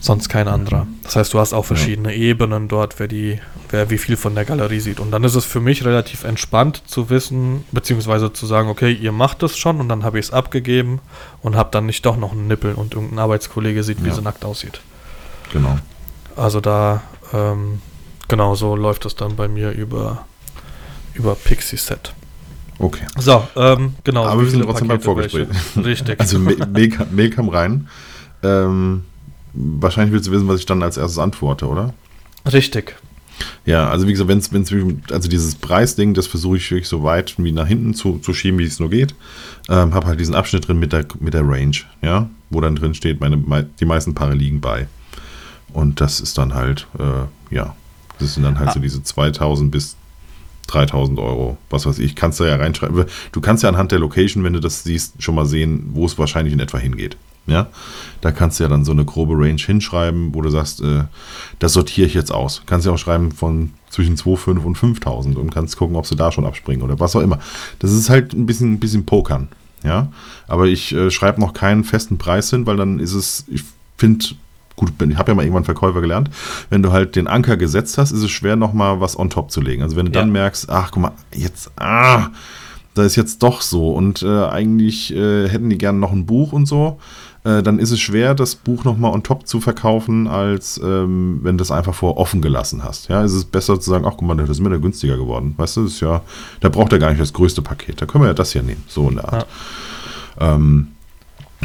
[0.00, 0.86] Sonst kein anderer.
[1.02, 4.44] Das heißt, du hast auch verschiedene Ebenen dort, wer die, wer wie viel von der
[4.44, 5.00] Galerie sieht.
[5.00, 9.10] Und dann ist es für mich relativ entspannt zu wissen, beziehungsweise zu sagen, okay, ihr
[9.10, 11.00] macht es schon und dann habe ich es abgegeben
[11.42, 14.14] und habe dann nicht doch noch einen Nippel und irgendein Arbeitskollege sieht, wie Ja.
[14.14, 14.80] sie nackt aussieht.
[15.52, 15.76] Genau.
[16.36, 17.80] Also da, ähm,
[18.28, 20.24] genau so läuft es dann bei mir über,
[21.14, 22.12] über Pixie-Set.
[22.78, 23.06] Okay.
[23.18, 24.26] So, ähm, genau.
[24.26, 25.48] Aber wir sind trotzdem beim Pakete Vorgespräch.
[25.48, 25.76] welche?
[25.88, 26.20] Richtig.
[26.20, 26.58] Also Mail,
[27.10, 27.88] Mail, kam- rein.
[28.42, 29.04] Ähm,
[29.54, 31.94] wahrscheinlich willst du wissen, was ich dann als erstes antworte, oder?
[32.52, 32.96] Richtig.
[33.66, 34.72] Ja, also wie gesagt, wenn es,
[35.12, 38.58] also dieses Preisding, das versuche ich wirklich so weit wie nach hinten zu, zu schieben,
[38.58, 39.14] wie es nur geht.
[39.68, 42.94] Ähm, habe halt diesen Abschnitt drin mit der, mit der Range, ja, wo dann drin
[42.94, 44.86] steht, meine, mei- die meisten Paare liegen bei.
[45.72, 47.74] Und das ist dann halt, äh, ja,
[48.18, 48.72] das sind dann halt Ah.
[48.72, 49.96] so diese 2000 bis
[50.68, 53.04] 3000 Euro, was weiß ich, kannst du ja reinschreiben.
[53.32, 56.18] Du kannst ja anhand der Location, wenn du das siehst, schon mal sehen, wo es
[56.18, 57.16] wahrscheinlich in etwa hingeht.
[57.48, 57.68] Ja,
[58.22, 61.04] da kannst du ja dann so eine grobe Range hinschreiben, wo du sagst, äh,
[61.60, 62.62] das sortiere ich jetzt aus.
[62.66, 66.32] Kannst ja auch schreiben von zwischen 2.500 und 5.000 und kannst gucken, ob sie da
[66.32, 67.38] schon abspringen oder was auch immer.
[67.78, 69.46] Das ist halt ein bisschen, ein bisschen Pokern.
[69.84, 70.10] Ja,
[70.48, 73.62] aber ich äh, schreibe noch keinen festen Preis hin, weil dann ist es, ich
[73.96, 74.24] finde,
[74.76, 76.30] gut, bin- ich habe ja mal irgendwann Verkäufer gelernt,
[76.70, 79.60] wenn du halt den Anker gesetzt hast, ist es schwer, nochmal was on top zu
[79.60, 79.82] legen.
[79.82, 80.32] Also wenn du dann Ja.
[80.32, 82.28] merkst, ach, guck mal, jetzt, ah,
[82.94, 86.52] da ist jetzt doch so und äh, eigentlich äh, hätten die gerne noch ein Buch
[86.52, 86.98] und so,
[87.44, 91.58] äh, dann ist es schwer, das Buch nochmal on top zu verkaufen, als ähm, wenn
[91.58, 93.08] du es einfach vor offen gelassen hast.
[93.08, 95.54] Ja, es ist besser zu sagen, ach guck mal, das ist mir da günstiger geworden.
[95.58, 96.22] Weißt du, das ist ja,
[96.60, 98.82] da braucht er gar nicht das größte Paket, da können wir ja das hier nehmen,
[98.88, 99.46] so in der Art.
[100.40, 100.88] Ähm,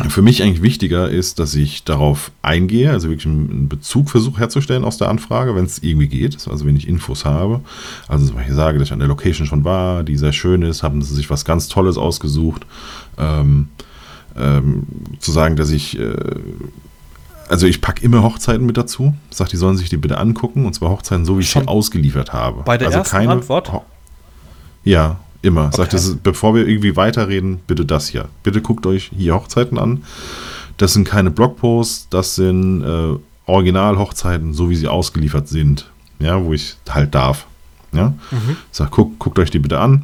[0.08, 4.84] für mich eigentlich wichtiger ist, dass ich darauf eingehe, also wirklich einen Bezug versuche herzustellen
[4.86, 7.60] aus der Anfrage, wenn es irgendwie geht, also wenn ich Infos habe.
[8.08, 10.82] Also zum Beispiel sage, dass ich an der Location schon war, die sehr schön ist,
[10.82, 12.66] haben sie sich was ganz Tolles ausgesucht.
[13.18, 13.68] Ähm,
[14.38, 14.84] ähm,
[15.20, 16.16] zu sagen, dass ich, äh,
[17.50, 20.74] also ich packe immer Hochzeiten mit dazu, sage, die sollen sich die bitte angucken, und
[20.74, 22.64] zwar Hochzeiten so, wie ich Schon sie ausgeliefert habe.
[22.64, 23.74] bei der also ersten Antwort?
[23.74, 23.84] Ho-
[24.86, 25.66] Ja, immer.
[25.72, 25.90] Sagt, Okay.
[25.92, 28.28] das ist, bevor wir irgendwie weiterreden, bitte das hier.
[28.44, 30.04] Bitte guckt euch hier Hochzeiten an.
[30.78, 35.90] Das sind keine Blogposts, das sind äh, Original-Hochzeiten, so wie sie ausgeliefert sind.
[36.20, 37.46] Ja, wo ich halt darf.
[37.94, 38.56] Ja, Mhm.
[38.72, 40.04] sag, guckt, guckt euch die bitte an.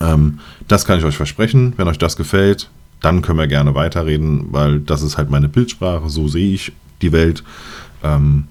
[0.00, 1.72] Ähm, das kann ich euch versprechen.
[1.76, 2.68] Wenn euch das gefällt,
[3.00, 6.08] dann können wir gerne weiterreden, weil das ist halt meine Bildsprache.
[6.08, 7.42] So sehe ich die Welt.
[8.04, 8.44] Ähm,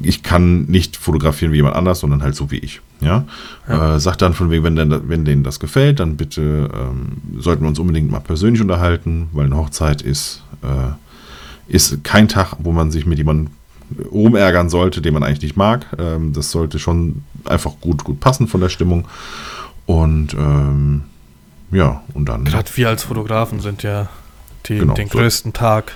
[0.00, 2.80] ich kann nicht fotografieren wie jemand anders, sondern halt so wie ich.
[3.00, 3.24] Ja,
[3.68, 3.96] Ja.
[3.96, 7.62] Äh, sagt dann von wegen, wenn, denn, wenn denen das gefällt, dann bitte ähm, sollten
[7.62, 12.72] wir uns unbedingt mal persönlich unterhalten, weil eine Hochzeit ist, äh, ist kein Tag, wo
[12.72, 13.50] man sich mit jemandem
[14.10, 15.86] rumärgern sollte, den man eigentlich nicht mag.
[15.98, 19.06] Ähm, das sollte schon einfach gut, gut passen von der Stimmung.
[19.86, 21.02] Und ähm,
[21.70, 22.44] ja, und dann.
[22.44, 24.08] Gerade wir als Fotografen sind ja
[24.66, 25.18] die, Genau, den so.
[25.18, 25.92] größten Tag,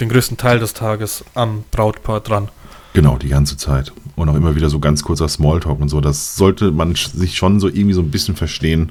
[0.00, 2.48] den größten Teil des Tages am Brautpaar dran.
[2.92, 3.92] Genau, die ganze Zeit.
[4.16, 6.00] Und auch immer wieder so ganz kurzer Smalltalk und so.
[6.00, 8.90] Das sollte man sich schon so irgendwie so ein bisschen verstehen.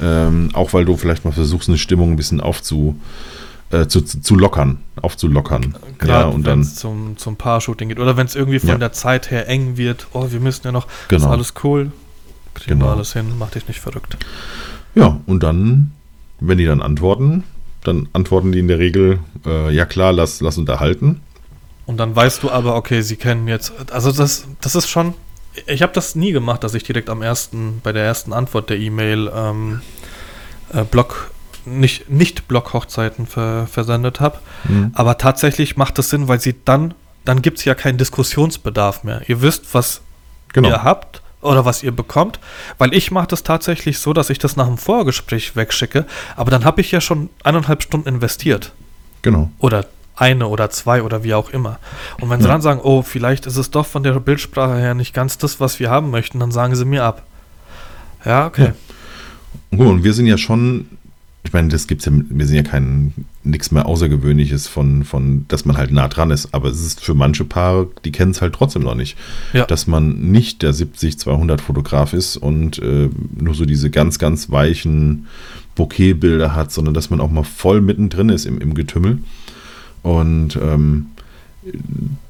[0.00, 2.96] Ähm, auch weil du vielleicht mal versuchst, eine Stimmung ein bisschen aufzu,
[3.70, 5.74] äh, zu, zu, zu lockern, aufzulockern.
[5.74, 7.98] Ja, Gerade und wenn es zum, zum Paar-Shooting geht.
[7.98, 8.78] Oder wenn es irgendwie von Ja.
[8.78, 10.06] der Zeit her eng wird.
[10.12, 10.86] Oh, wir müssen ja noch.
[11.08, 11.22] Genau.
[11.24, 11.90] Ist alles cool.
[12.54, 12.86] Kriegen Genau.
[12.90, 13.26] wir alles hin.
[13.38, 14.16] Mach dich nicht verrückt.
[14.94, 15.90] ja, und dann,
[16.40, 17.44] wenn die dann antworten,
[17.82, 21.20] dann antworten die in der Regel, äh, ja klar, lass, lass unterhalten.
[21.92, 23.70] Und dann weißt du aber, okay, sie kennen jetzt.
[23.92, 25.12] Also das, das ist schon.
[25.66, 28.78] Ich habe das nie gemacht, dass ich direkt am ersten, bei der ersten Antwort der
[28.78, 29.82] E-Mail ähm,
[30.72, 31.30] äh, Blog,
[31.66, 34.38] nicht, nicht Blog-Hochzeiten ver, versendet habe.
[34.64, 34.92] Mhm.
[34.94, 36.94] Aber tatsächlich macht es Sinn, weil sie dann,
[37.26, 39.20] dann gibt es ja keinen Diskussionsbedarf mehr.
[39.28, 40.00] Ihr wisst, was
[40.54, 40.70] Genau.
[40.70, 42.40] ihr habt oder was ihr bekommt.
[42.78, 46.64] Weil ich mache das tatsächlich so, dass ich das nach dem Vorgespräch wegschicke, aber dann
[46.64, 48.72] habe ich ja schon eineinhalb Stunden investiert.
[49.20, 49.50] Genau.
[49.58, 49.84] Oder
[50.16, 51.78] eine oder zwei oder wie auch immer.
[52.20, 52.52] Und wenn sie Ja.
[52.52, 55.80] dann sagen, oh, vielleicht ist es doch von der Bildsprache her nicht ganz das, was
[55.80, 57.22] wir haben möchten, dann sagen sie mir ab.
[58.24, 58.72] Ja, okay.
[59.70, 60.86] Guck mal, und wir sind ja schon,
[61.44, 65.64] ich meine, das gibt's ja, wir sind ja kein nichts mehr Außergewöhnliches von, von, dass
[65.64, 66.54] man halt nah dran ist.
[66.54, 69.16] Aber es ist für manche Paare, die kennen es halt trotzdem noch nicht,
[69.52, 69.64] Ja.
[69.64, 75.26] dass man nicht der 70-200 Fotograf ist und äh, nur so diese ganz, ganz weichen
[75.74, 79.18] Bouquetbilder hat, sondern dass man auch mal voll mittendrin ist im, im Getümmel.
[80.02, 81.06] Und ähm,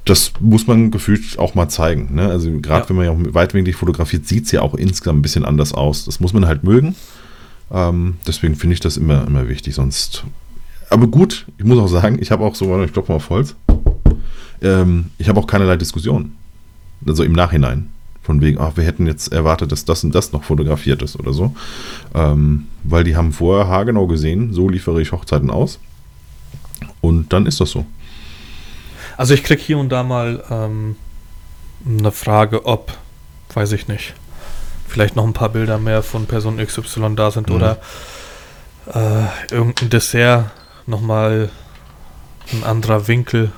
[0.04, 2.14] das muss man gefühlt auch mal zeigen.
[2.14, 2.28] Ne?
[2.28, 2.88] Also gerade Ja.
[2.88, 6.04] wenn man ja auch weitwinklig fotografiert, sieht es ja auch insgesamt ein bisschen anders aus.
[6.04, 6.94] Das muss man halt mögen.
[7.72, 9.74] Ähm, deswegen finde ich das immer, immer wichtig.
[9.74, 10.24] Sonst.
[10.90, 13.54] Aber gut, ich muss auch sagen, ich habe auch so, ich klopfe mal auf Holz.
[14.60, 16.32] Ähm, ich habe auch keinerlei Diskussion.
[17.06, 17.88] Also im Nachhinein.
[18.22, 21.32] Von wegen, ach, wir hätten jetzt erwartet, dass das und das noch fotografiert ist oder
[21.32, 21.56] so.
[22.14, 25.80] Ähm, weil die haben vorher haargenau gesehen, so liefere ich Hochzeiten aus.
[27.02, 27.84] Und dann ist das so.
[29.18, 30.96] Also ich krieg hier und da mal ähm,
[31.86, 32.96] eine Frage, ob,
[33.52, 34.14] weiß ich nicht,
[34.88, 37.54] vielleicht noch ein paar Bilder mehr von Person XY da sind Mhm.
[37.56, 37.78] oder
[38.94, 40.50] äh, irgendein Dessert
[40.86, 41.50] nochmal
[42.52, 43.52] ein anderer Winkel.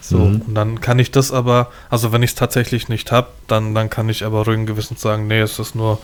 [0.00, 0.42] So, Mhm.
[0.46, 3.88] und dann kann ich das aber, also wenn ich es tatsächlich nicht habe, dann, dann
[3.90, 5.98] kann ich aber ruhigen Gewissens sagen, nee, es ist nur,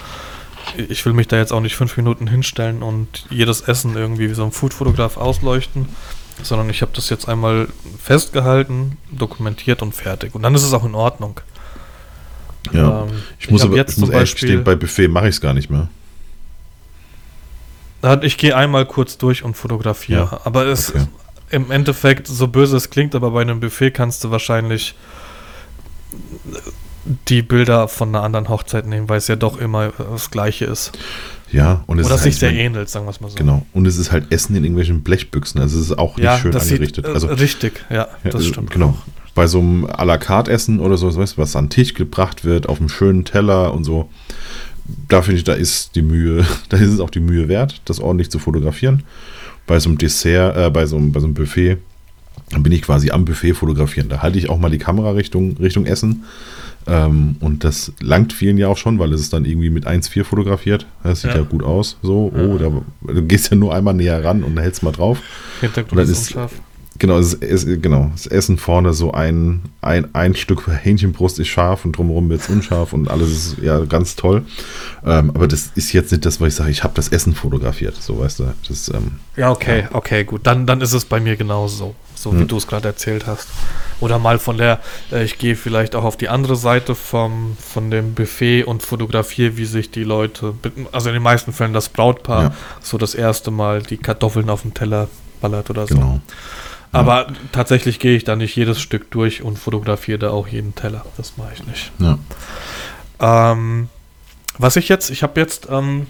[0.76, 4.34] ich will mich da jetzt auch nicht fünf Minuten hinstellen und jedes Essen irgendwie wie
[4.34, 5.88] so ein Foodfotograf ausleuchten,
[6.42, 7.68] sondern ich habe das jetzt einmal
[8.02, 10.34] festgehalten, dokumentiert und fertig.
[10.34, 11.40] Und dann ist es auch in Ordnung.
[12.72, 13.02] Ja.
[13.02, 15.54] Ähm, ich muss hab aber ich muss ehrlich gestehen, bei Buffet mache ich es gar
[15.54, 15.88] nicht mehr.
[18.22, 20.28] Ich gehe einmal kurz durch und fotografiere.
[20.30, 21.06] Ja, Aber es okay.
[21.50, 24.94] im Endeffekt, so böse es klingt, aber bei einem Buffet kannst du wahrscheinlich
[27.28, 30.92] die Bilder von einer anderen Hochzeit nehmen, weil es ja doch immer das Gleiche ist.
[31.52, 33.36] Ja, und es Oder ist sich halt, sehr ähnelt, sagen wir es mal so.
[33.36, 33.64] Genau.
[33.72, 35.60] Und es ist halt Essen in irgendwelchen Blechbüchsen.
[35.60, 37.06] Also es ist auch nicht Ja, schön das angerichtet.
[37.06, 38.70] sieht äh, also richtig, ja, Ja, das also, stimmt.
[38.70, 38.96] Genau.
[39.34, 41.94] Bei so einem à la carte Essen oder so, weißt du, was an den Tisch
[41.94, 44.08] gebracht wird, auf einem schönen Teller und so.
[45.08, 48.00] Da finde ich, da ist die Mühe, da ist es auch die Mühe wert, das
[48.00, 49.04] ordentlich zu fotografieren.
[49.66, 51.78] Bei so einem Dessert, äh, bei so einem, bei so einem Buffet,
[52.50, 54.08] dann bin ich quasi am Buffet fotografieren.
[54.08, 56.24] Da halte ich auch mal die Kamera Richtung, Richtung Essen.
[56.86, 60.24] Ähm, und das langt vielen ja auch schon, weil es ist dann irgendwie mit 1,4
[60.24, 60.86] fotografiert.
[61.02, 61.38] Das sieht ja.
[61.38, 61.42] Ja.
[61.42, 61.98] gut aus.
[62.02, 62.70] So, oh, Ja.
[63.04, 65.18] da, du gehst ja nur einmal näher ran und hältst mal drauf.
[65.60, 66.52] Hintergrund ist unscharf.
[66.98, 71.84] Genau, es ist, genau, das Essen vorne so ein, ein, ein Stück Hähnchenbrust ist scharf
[71.84, 74.44] und drumherum wird es unscharf und alles ist ja ganz toll.
[75.04, 77.96] Ähm, aber das ist jetzt nicht das, was ich sage, ich habe das Essen fotografiert,
[78.00, 78.44] so weißt du.
[78.66, 80.46] Das, ähm, Ja, okay, okay, gut.
[80.46, 81.94] Dann, dann ist es bei mir genauso,
[82.26, 82.48] so wie Hm.
[82.48, 83.46] du es gerade erzählt hast.
[84.00, 84.80] Oder mal von der,
[85.12, 89.56] äh, ich gehe vielleicht auch auf die andere Seite vom, von dem Buffet und fotografiere,
[89.56, 90.54] wie sich die Leute,
[90.92, 92.54] also in den meisten Fällen das Brautpaar, Ja.
[92.82, 95.08] so das erste Mal die Kartoffeln auf dem Teller
[95.40, 95.94] ballert oder so.
[95.94, 96.20] genau.
[96.92, 101.04] Aber tatsächlich gehe ich da nicht jedes Stück durch und fotografiere da auch jeden Teller.
[101.16, 101.92] Das mache ich nicht.
[101.98, 102.18] Ja.
[103.20, 103.88] Ähm,
[104.58, 106.06] was ich jetzt, ich habe jetzt ähm,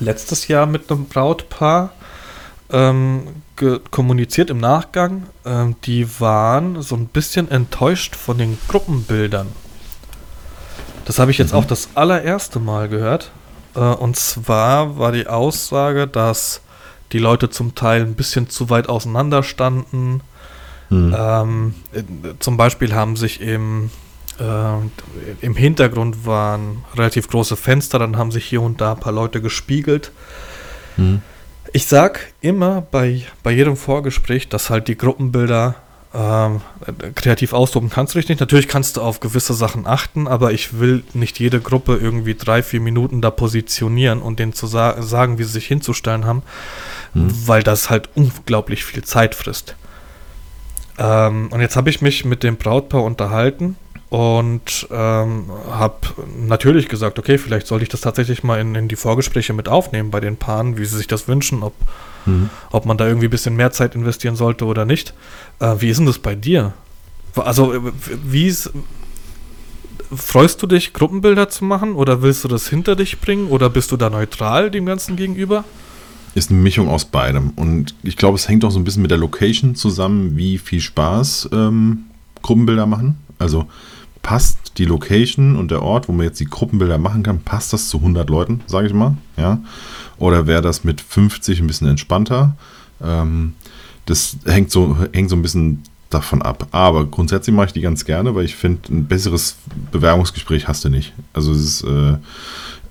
[0.00, 1.90] letztes Jahr mit einem Brautpaar
[2.70, 3.28] ähm,
[3.90, 5.24] kommuniziert im Nachgang.
[5.44, 9.48] Ähm, die waren so ein bisschen enttäuscht von den Gruppenbildern.
[11.04, 11.58] Das habe ich jetzt Mhm.
[11.58, 13.30] auch das allererste Mal gehört.
[13.74, 16.60] Äh, und zwar war die Aussage, dass
[17.12, 20.22] die Leute zum Teil ein bisschen zu weit auseinander standen.
[20.88, 21.14] Hm.
[21.16, 22.02] Ähm, äh,
[22.38, 23.90] zum Beispiel haben sich im,
[24.38, 29.12] äh, im Hintergrund waren relativ große Fenster, dann haben sich hier und da ein paar
[29.12, 30.12] Leute gespiegelt.
[30.96, 31.22] Hm.
[31.72, 35.74] Ich sag immer bei, bei jedem Vorgespräch, dass halt die Gruppenbilder
[36.14, 38.40] ähm, äh, kreativ ausdrucken kannst du dich nicht.
[38.40, 42.62] Natürlich kannst du auf gewisse Sachen achten, aber ich will nicht jede Gruppe irgendwie drei,
[42.62, 46.42] vier Minuten da positionieren und denen zu sa sagen, wie sie sich hinzustellen haben,
[47.12, 47.30] Hm.
[47.46, 49.74] weil das halt unglaublich viel Zeit frisst.
[50.98, 53.76] Ähm, und jetzt habe ich mich mit dem Brautpaar unterhalten
[54.08, 55.96] und ähm, habe
[56.38, 60.10] natürlich gesagt, okay, vielleicht sollte ich das tatsächlich mal in, in die Vorgespräche mit aufnehmen
[60.10, 61.74] bei den Paaren, wie sie sich das wünschen, ob,
[62.24, 62.50] Hm.
[62.72, 65.14] ob man da irgendwie ein bisschen mehr Zeit investieren sollte oder nicht.
[65.60, 66.72] Äh, wie ist denn das bei dir?
[67.36, 67.80] Also, äh,
[68.24, 68.72] wie ist,
[70.14, 73.92] freust du dich, Gruppenbilder zu machen oder willst du das hinter dich bringen oder bist
[73.92, 75.64] du da neutral dem Ganzen gegenüber?
[76.34, 77.50] Ist eine Mischung aus beidem.
[77.56, 80.80] Und ich glaube, es hängt auch so ein bisschen mit der Location zusammen, wie viel
[80.80, 82.06] Spaß ähm,
[82.42, 83.16] Gruppenbilder machen.
[83.38, 83.66] Also
[84.26, 87.88] passt die Location und der Ort, wo man jetzt die Gruppenbilder machen kann, passt das
[87.88, 89.16] zu 100 Leuten, sage ich mal.
[89.36, 89.60] Ja?
[90.18, 92.56] Oder wäre das mit 50 ein bisschen entspannter?
[93.00, 93.52] Ähm,
[94.04, 96.66] das hängt so, hängt so ein bisschen davon ab.
[96.72, 99.58] Aber grundsätzlich mache ich die ganz gerne, weil ich finde, ein besseres
[99.92, 101.12] Bewerbungsgespräch hast du nicht.
[101.32, 102.16] Also es ist äh,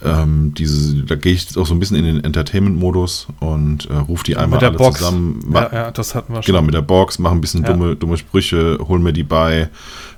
[0.05, 4.23] ähm, diese, da gehe ich auch so ein bisschen in den Entertainment-Modus und äh, rufe
[4.23, 4.99] die einmal Mit der alle Box.
[4.99, 5.51] zusammen.
[5.53, 7.73] Ja, ja, das hatten wir Genau, mit der Box, mach ein bisschen Ja.
[7.73, 9.69] dumme, dumme Sprüche, hol mir die bei,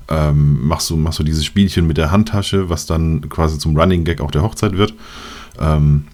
[0.09, 4.03] ähm, mach, so, mach so dieses Spielchen mit der Handtasche, was dann quasi zum Running
[4.03, 4.93] Gag auch der Hochzeit wird.
[5.59, 6.05] Ähm,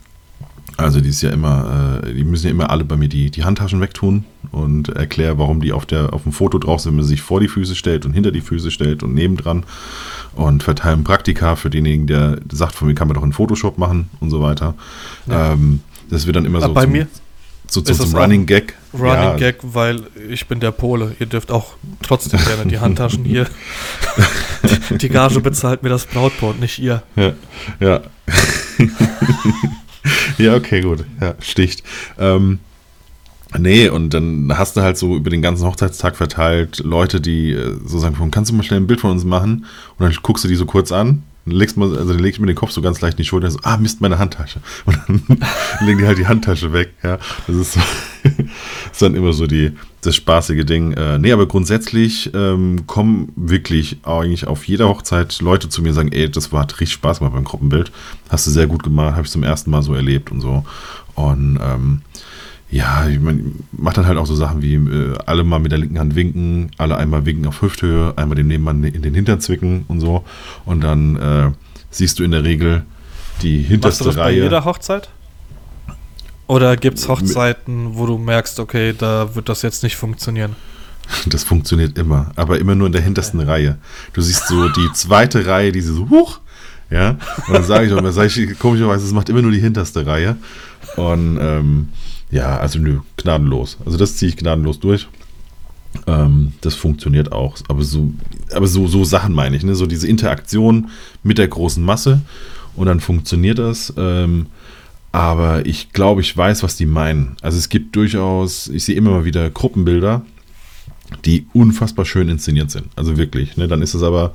[0.75, 3.43] Also die ist ja immer, äh, die müssen ja immer alle bei mir die, die
[3.43, 7.05] Handtaschen wegtun und erkläre, warum die auf, der, auf dem Foto drauf sind, wenn man
[7.05, 9.65] sich vor die Füße stellt und hinter die Füße stellt und nebendran
[10.35, 14.09] und verteilen Praktika für denjenigen, der sagt, von mir kann man doch in Photoshop machen
[14.19, 14.73] und so weiter.
[15.27, 15.53] Ja.
[15.53, 17.07] Ähm, das wird dann immer so bei zum, mir
[17.67, 18.73] so, so zum Running Gag.
[18.93, 19.37] Running ja.
[19.37, 21.15] Gag, weil ich bin der Pole.
[21.19, 23.47] Ihr dürft auch trotzdem gerne die Handtaschen hier.
[24.89, 27.01] die Gage bezahlt mir das Brautpaar und nicht ihr.
[27.15, 27.33] Ja,
[27.79, 28.01] ja.
[30.37, 31.05] ja, okay, gut.
[31.19, 31.83] Ja, sticht.
[32.19, 32.59] Ähm,
[33.57, 37.77] nee, und dann hast du halt so über den ganzen Hochzeitstag verteilt Leute, die äh,
[37.85, 39.65] so sagen, kannst du mal schnell ein Bild von uns machen?
[39.97, 42.47] Und dann guckst du die so kurz an dann legst mal, also leg ich mir
[42.47, 44.59] den Kopf so ganz leicht in die Schulter und so, ah, Mist, meine Handtasche.
[44.85, 45.23] Und dann
[45.85, 47.17] legen die halt die Handtasche weg, ja.
[47.47, 47.79] Das ist, so,
[48.91, 50.93] ist dann immer so die, das spaßige Ding.
[50.93, 55.95] Äh, nee, aber grundsätzlich ähm, kommen wirklich eigentlich auf jeder Hochzeit Leute zu mir und
[55.95, 57.91] sagen, ey, das war, hat richtig Spaß gemacht beim Gruppenbild.
[58.29, 60.63] Hast du sehr gut gemacht, habe ich zum ersten Mal so erlebt und so.
[61.15, 62.01] Und ähm,
[62.73, 65.77] ja, ich mein, macht dann halt auch so Sachen wie äh, alle mal mit der
[65.77, 69.85] linken Hand winken, alle einmal winken auf Hüfthöhe, einmal den Nebenmann in den Hintern zwicken
[69.87, 70.23] und so.
[70.65, 71.51] Und dann äh,
[71.91, 72.83] siehst du in der Regel
[73.43, 74.39] die hinterste Machst du das Reihe.
[74.39, 75.09] Bei jeder Hochzeit?
[76.47, 80.55] Oder gibt es Hochzeiten, wo du merkst, okay, da wird das jetzt nicht funktionieren?
[81.25, 83.49] Das funktioniert immer, aber immer nur in der hintersten okay.
[83.49, 83.77] Reihe.
[84.13, 86.39] Du siehst so die zweite Reihe, die so, huch,
[86.89, 87.17] ja.
[87.47, 90.37] Und dann sage ich auch, sag ich komischerweise, es macht immer nur die hinterste Reihe.
[90.95, 91.89] Und ähm,
[92.33, 93.77] ja, also nö, gnadenlos.
[93.85, 95.07] Also das ziehe ich gnadenlos durch.
[96.07, 97.57] Ähm, das funktioniert auch.
[97.67, 98.11] Aber so,
[98.51, 99.75] aber so, so Sachen meine ich, ne?
[99.75, 100.89] So diese Interaktion
[101.21, 102.21] mit der großen Masse
[102.75, 103.93] und dann funktioniert das.
[103.97, 104.47] Ähm,
[105.11, 107.37] aber ich glaube, ich weiß, was die meinen.
[107.41, 110.23] Also es gibt durchaus, ich sehe immer mal wieder Gruppenbilder,
[111.25, 112.87] die unfassbar schön inszeniert sind.
[112.95, 113.57] Also wirklich.
[113.57, 113.67] Ne?
[113.67, 114.33] Dann ist es aber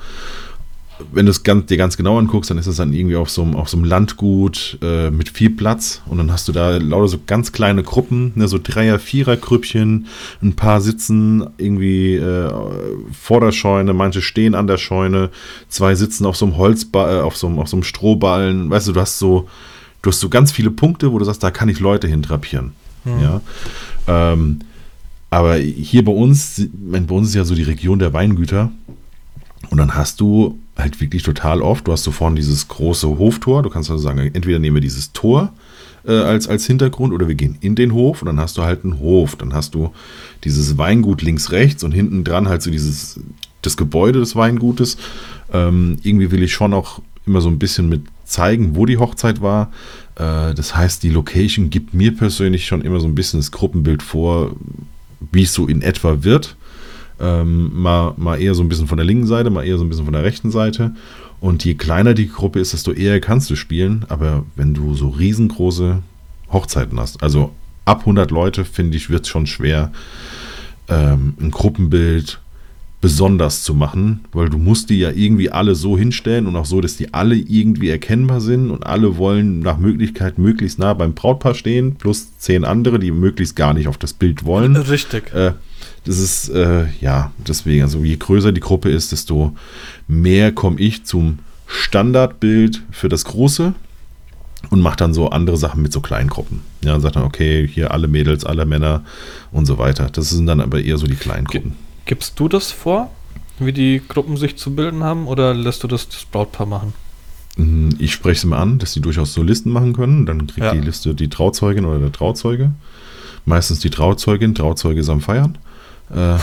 [1.13, 3.43] wenn du es ganz, dir ganz genau anguckst, dann ist es dann irgendwie auf so
[3.43, 7.09] einem, auf so einem Landgut äh, mit viel Platz und dann hast du da lauter
[7.09, 10.07] so ganz kleine Gruppen, ne, so Dreier-, Vierer-Grüppchen,
[10.43, 12.53] ein paar sitzen irgendwie äh,
[13.13, 15.31] vor der Scheune, manche stehen an der Scheune,
[15.69, 18.89] zwei sitzen auf so einem Holzball, äh, auf so einem, auf so einem Strohballen, weißt
[18.89, 19.49] du, du hast so,
[20.03, 22.73] du hast so ganz viele Punkte, wo du sagst, da kann ich Leute hintrapieren.
[23.05, 23.21] Hm.
[23.21, 23.41] Ja.
[24.07, 24.61] Ähm,
[25.31, 28.71] aber hier bei uns, bei uns ist ja so die Region der Weingüter.
[29.71, 31.87] Und dann hast du halt wirklich total oft.
[31.87, 33.63] Du hast so vorne dieses große Hoftor.
[33.63, 35.53] Du kannst also sagen, entweder nehmen wir dieses Tor
[36.07, 38.85] äh, als, als Hintergrund oder wir gehen in den Hof und dann hast du halt
[38.85, 39.37] einen Hof.
[39.37, 39.93] Dann hast du
[40.45, 43.21] dieses Weingut links, rechts und hinten dran halt so dieses,
[43.63, 44.97] das Gebäude des Weingutes.
[45.53, 49.43] Ähm, irgendwie will ich schon auch immer so ein bisschen mit zeigen, wo die Hochzeit
[49.43, 49.73] war.
[50.15, 54.03] Äh, das heißt, die Location gibt mir persönlich schon immer so ein bisschen das Gruppenbild
[54.03, 54.55] vor,
[55.33, 56.57] wie es so in etwa wird.
[57.21, 59.89] Ähm, mal, mal eher so ein bisschen von der linken Seite, mal eher so ein
[59.89, 60.95] bisschen von der rechten Seite.
[61.41, 64.05] Und je kleiner die Gruppe ist, desto eher kannst du spielen.
[64.09, 66.03] Aber wenn du so riesengroße
[66.53, 67.53] Hochzeiten hast, also
[67.85, 69.93] ab 100 Leute, finde ich, wird es schon schwer,
[70.89, 72.41] ähm, ein Gruppenbild
[73.01, 76.81] besonders zu machen, weil du musst die ja irgendwie alle so hinstellen und auch so,
[76.81, 81.55] dass die alle irgendwie erkennbar sind und alle wollen nach Möglichkeit möglichst nah beim Brautpaar
[81.55, 84.75] stehen, plus zehn andere, die möglichst gar nicht auf das Bild wollen.
[84.75, 85.33] Richtig.
[85.33, 85.53] Äh,
[86.05, 89.57] das ist, äh, ja, deswegen, also je größer die Gruppe ist, desto
[90.07, 93.75] mehr komme ich zum Standardbild für das Große
[94.71, 96.63] und mache dann so andere Sachen mit so kleinen Gruppen.
[96.83, 99.05] Ja, und sagt dann, okay, hier alle Mädels, alle Männer
[99.53, 100.09] und so weiter.
[100.11, 101.77] Das sind dann aber eher so die kleinen Gruppen.
[102.07, 103.11] Gibst du das vor,
[103.59, 106.95] wie die Gruppen sich zu bilden haben, oder lässt du das das Brautpaar machen?
[107.57, 110.27] Hm, ich spreche es mal an, dass sie durchaus so Listen machen können.
[110.27, 110.73] Dann kriegt ja.
[110.73, 112.73] die Liste die Trauzeugin oder der Trauzeuge.
[113.45, 115.59] Meistens die Trauzeugin, Trauzeuge ist am Feiern.
[116.15, 116.39] Äh.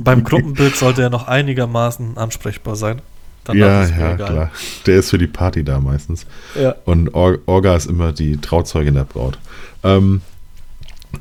[0.00, 3.02] Beim Gruppenbild sollte er noch einigermaßen ansprechbar sein.
[3.44, 4.16] Dann ja, ja, egal.
[4.16, 4.50] klar.
[4.86, 6.26] Der ist für die Party da meistens.
[6.60, 6.76] Ja.
[6.84, 9.38] Und Or Orga ist immer die Trauzeugin der Braut.
[9.82, 10.20] Ähm,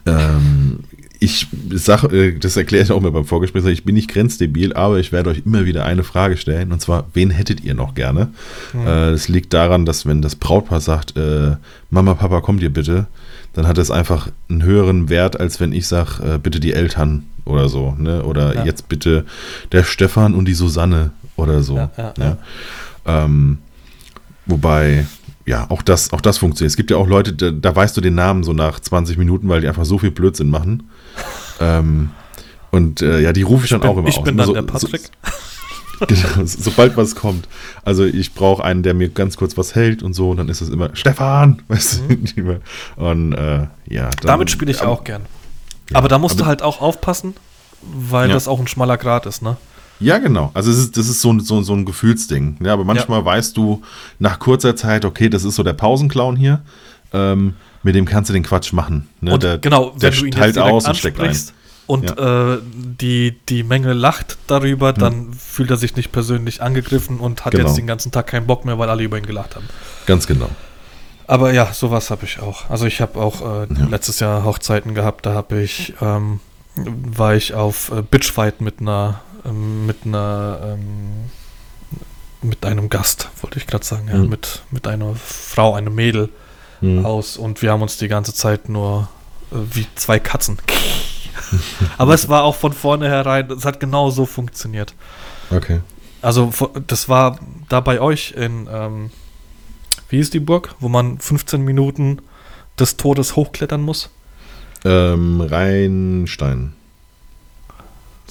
[0.05, 0.79] ähm,
[1.19, 4.99] ich sage, äh, das erkläre ich auch mal beim Vorgespräch, ich bin nicht grenzdebil, aber
[4.99, 8.31] ich werde euch immer wieder eine Frage stellen, und zwar, wen hättet ihr noch gerne?
[8.73, 8.85] Mhm.
[8.85, 11.57] Das liegt daran, dass wenn das Brautpaar sagt, äh,
[11.89, 13.07] Mama, Papa, kommt ihr bitte,
[13.53, 17.25] dann hat es einfach einen höheren Wert, als wenn ich sage, äh, bitte die Eltern
[17.45, 18.23] oder so, ne?
[18.23, 18.65] Oder ja.
[18.65, 19.25] jetzt bitte
[19.71, 21.75] der Stefan und die Susanne oder so.
[21.75, 22.37] Ja, ja, ne?
[23.05, 23.57] ähm,
[24.45, 25.05] wobei,
[25.45, 26.71] ja, auch das, auch das funktioniert.
[26.71, 29.49] Es gibt ja auch Leute, da, da, weißt du den Namen so nach 20 Minuten,
[29.49, 30.83] weil die einfach so viel Blödsinn machen.
[31.59, 32.11] ähm,
[32.69, 34.19] und äh, ja, die rufe ich dann bin, auch immer ich aus.
[34.19, 35.01] Ich bin dann so, der Patrick.
[35.01, 35.31] So,
[36.07, 37.47] genau, sobald was kommt.
[37.83, 40.61] Also ich brauche einen, der mir ganz kurz was hält und so, und dann ist
[40.61, 42.25] es immer Stefan, weißt mhm.
[42.35, 42.61] du?
[42.95, 44.09] Und äh, ja.
[44.09, 45.23] Dann, Damit spiele ich aber, auch gern.
[45.89, 47.35] Ja, aber da musst aber, du halt auch aufpassen,
[47.81, 48.33] weil ja.
[48.33, 49.57] das auch ein schmaler Grad ist, ne?
[49.99, 50.49] Ja, genau.
[50.55, 52.57] Also es ist, das ist so, ein- so, so ein Gefühlsding.
[52.63, 53.83] Ja, aber manchmal weißt du
[54.17, 56.61] nach kurzer Zeit, okay, das ist so der Pausenclown hier.
[57.13, 59.07] Ähm, mit dem kannst du den Quatsch machen.
[59.21, 59.33] Ne?
[59.33, 61.35] Und der, genau, der wenn du ihn teilt aus und steckt ein.
[61.91, 67.43] Und äh, die, die Menge lacht darüber, dann fühlt er sich nicht persönlich angegriffen und
[67.45, 67.67] hat Genau.
[67.67, 69.67] jetzt den ganzen Tag keinen Bock mehr, weil alle über ihn gelacht haben.
[70.05, 70.49] Ganz genau.
[71.27, 72.69] Aber ja, sowas habe ich auch.
[72.69, 73.85] Also ich habe auch äh, Ja.
[73.89, 76.39] letztes Jahr Hochzeiten gehabt, da habe ich, ähm,
[76.75, 81.29] war ich auf äh, Bitchfight mit einer, ähm, mit einer, ähm,
[82.41, 84.29] mit einem Gast, wollte ich gerade sagen, ja, Mhm.
[84.29, 86.29] mit, mit einer Frau, einem Mädel
[86.81, 87.05] Mhm.
[87.05, 89.07] aus und wir haben uns die ganze Zeit nur
[89.51, 90.57] äh, wie zwei Katzen.
[91.97, 94.93] Aber es war auch von vornherein, es hat genau so funktioniert.
[95.49, 95.79] Okay.
[96.21, 96.51] Also
[96.87, 97.39] das war
[97.69, 99.09] da bei euch in, ähm,
[100.09, 102.19] wie ist die Burg, wo man 15 Minuten
[102.79, 104.09] des Todes hochklettern muss?
[104.85, 106.73] Ähm, Rheinstein.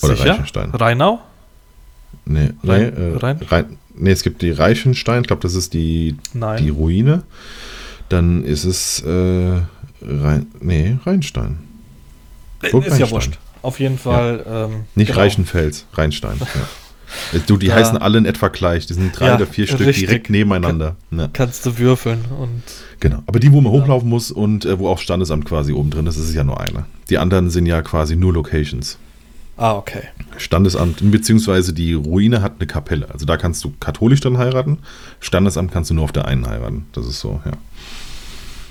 [0.03, 0.31] Oder Sicher?
[0.31, 0.71] Reichenstein.
[0.71, 1.21] Rheinau?
[2.25, 3.41] Nee, Rhein- Rhein, äh, Rhein?
[3.49, 6.63] Rhein, nee, es gibt die Reichenstein, ich glaube, das ist die, Nein.
[6.63, 7.23] die Ruine.
[8.09, 9.61] Dann ist es äh,
[10.03, 11.59] Rhein, nee, Rheinstein.
[12.63, 13.39] Äh, ist ja wurscht.
[13.63, 14.45] Auf jeden Fall.
[14.49, 15.21] Ähm, Nicht genau.
[15.21, 16.41] Reichenfels, Rheinstein.
[17.33, 17.41] Ja.
[17.49, 18.87] Du, die Da- heißen alle in etwa gleich.
[18.87, 20.07] Die sind drei Ja, oder vier Stück richtig.
[20.07, 20.95] direkt nebeneinander.
[21.11, 22.63] Ja, Kannst du würfeln und
[23.01, 23.25] genau.
[23.27, 26.17] Aber die, wo man hochlaufen muss und äh, wo auch Standesamt quasi oben drin ist,
[26.21, 26.85] das ist ja nur eine.
[27.09, 28.97] Die anderen sind ja quasi nur Locations.
[29.57, 30.03] Ah, okay.
[30.37, 33.09] Standesamt, beziehungsweise die Ruine hat eine Kapelle.
[33.13, 34.79] Also da kannst du katholisch dann heiraten.
[35.19, 36.87] Standesamt kannst du nur auf der einen heiraten.
[36.93, 37.53] Das ist so, ja.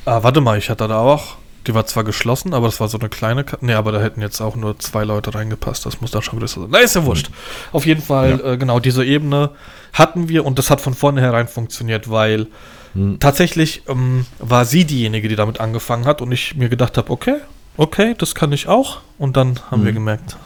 [0.06, 1.36] Ah, warte mal, ich hatte da auch.
[1.68, 3.44] Die war zwar geschlossen, aber das war so eine kleine.
[3.44, 5.86] Ka nee, aber da hätten jetzt auch nur zwei Leute reingepasst.
[5.86, 6.70] Das muss dann schon größer sein.
[6.72, 7.30] Na, ist ja wurscht.
[7.72, 9.52] Auf jeden Fall, äh, genau, diese Ebene
[9.94, 12.48] hatten wir und das hat von vornherein funktioniert, weil
[12.94, 13.20] Hm.
[13.20, 17.36] tatsächlich ähm, war sie diejenige, die damit angefangen hat und ich mir gedacht habe, okay,
[17.78, 19.02] okay, das kann ich auch.
[19.20, 19.96] Und dann haben wir Mhm.
[19.98, 20.38] gemerkt,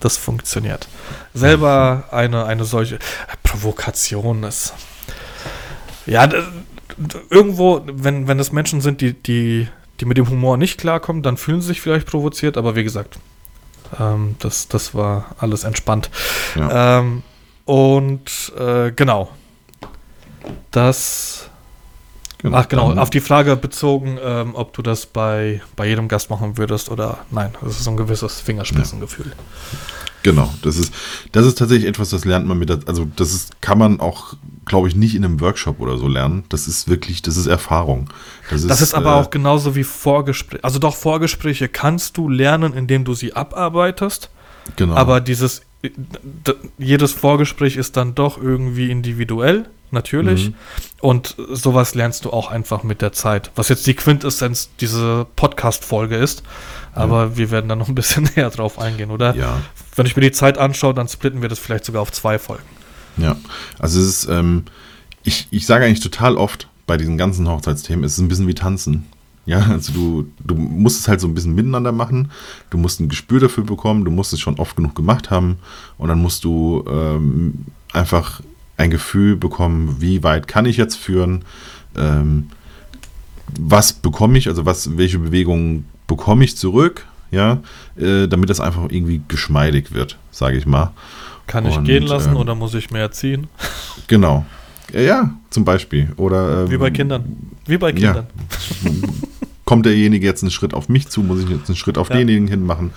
[0.00, 0.88] das funktioniert.
[1.34, 2.98] Selber eine, eine solche
[3.42, 4.72] Provokation ist.
[6.06, 6.26] Ja,
[7.30, 9.68] irgendwo, wenn, wenn es Menschen sind, die, die,
[10.00, 13.18] die mit dem Humor nicht klarkommen, dann fühlen sie sich vielleicht provoziert, aber wie gesagt,
[13.98, 16.10] ähm, das, das war alles entspannt.
[16.56, 16.98] Ja.
[16.98, 17.22] Ähm,
[17.64, 19.30] und äh, genau.
[20.70, 21.48] Das.
[22.52, 26.58] Ach genau, auf die Frage bezogen, ähm, ob du das bei, bei jedem Gast machen
[26.58, 27.54] würdest oder nein.
[27.62, 29.32] Das ist so ein gewisses Fingerspitzengefühl.
[30.24, 30.92] Genau, das ist,
[31.32, 34.34] das ist tatsächlich etwas, das lernt man mit, der, also das ist, kann man auch,
[34.64, 36.44] glaube ich, nicht in einem Workshop oder so lernen.
[36.48, 38.08] Das ist wirklich, das ist Erfahrung.
[38.50, 40.64] Das ist aber äh, auch genauso wie Vorgespräche.
[40.64, 44.30] Also doch, Vorgespräche kannst du lernen, indem du sie abarbeitest.
[44.76, 44.94] genau.
[44.94, 50.48] Aber dieses, d- jedes Vorgespräch ist dann doch irgendwie individuell, natürlich.
[50.48, 50.54] Mhm.
[51.02, 53.50] Und sowas lernst du auch einfach mit der Zeit.
[53.56, 56.42] Was jetzt die Quintessenz dieser Podcast-Folge ist.
[56.94, 59.34] Aber wir werden da noch ein bisschen näher drauf eingehen, oder?
[59.34, 59.60] ja,
[59.96, 62.64] Wenn ich mir die Zeit anschaue, dann splitten wir das vielleicht sogar auf zwei Folgen.
[63.16, 63.36] ja.
[63.78, 64.64] Also es ist, ähm,
[65.22, 68.54] ich, ich sage eigentlich total oft bei diesen ganzen Hochzeitsthemen, es ist ein bisschen wie
[68.54, 69.06] Tanzen.
[69.46, 72.30] Ja, also du, du musst es halt so ein bisschen miteinander machen.
[72.70, 74.04] Du musst ein Gespür dafür bekommen.
[74.06, 75.58] Du musst es schon oft genug gemacht haben.
[75.98, 78.40] Und dann musst du ähm, einfach
[78.78, 81.44] ein Gefühl bekommen, wie weit kann ich jetzt führen?
[81.94, 82.48] Ähm,
[83.60, 85.84] was bekomme ich, also was, welche Bewegungen
[86.16, 87.06] bekomme ich zurück?
[87.30, 87.58] Ja,
[87.96, 90.92] äh, damit das einfach irgendwie geschmeidig wird, sage ich mal.
[91.48, 93.48] Kann ich Und, gehen lassen ähm, oder muss ich mehr ziehen?
[94.06, 94.44] Genau.
[94.92, 96.12] Ja, zum Beispiel.
[96.16, 97.24] Oder ähm, Wie bei Kindern.
[97.66, 98.12] Wie bei ja.
[98.12, 98.26] Kindern.
[99.64, 102.16] kommt derjenige jetzt einen Schritt auf mich zu, muss ich jetzt einen Schritt auf Ja.
[102.16, 102.90] denjenigen hin machen.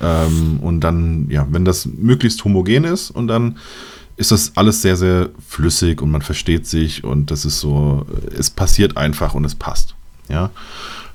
[0.00, 3.58] Ähm, und dann, ja, wenn das möglichst homogen ist und dann
[4.16, 8.06] ist das alles sehr, sehr flüssig und man versteht sich und das ist so,
[8.38, 9.96] es passiert einfach und es passt.
[10.28, 10.50] Ja.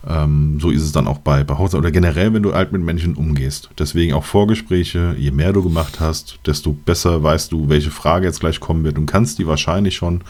[0.10, 2.82] Ähm, so ist es dann auch bei, bei Hochzeit oder generell, wenn du alt mit
[2.82, 3.70] Menschen umgehst.
[3.78, 8.40] Deswegen auch Vorgespräche, je mehr du gemacht hast, desto besser weißt du, welche Frage jetzt
[8.40, 10.22] gleich kommen wird und kannst die wahrscheinlich schon,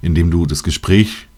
[0.00, 1.28] indem du das Gespräch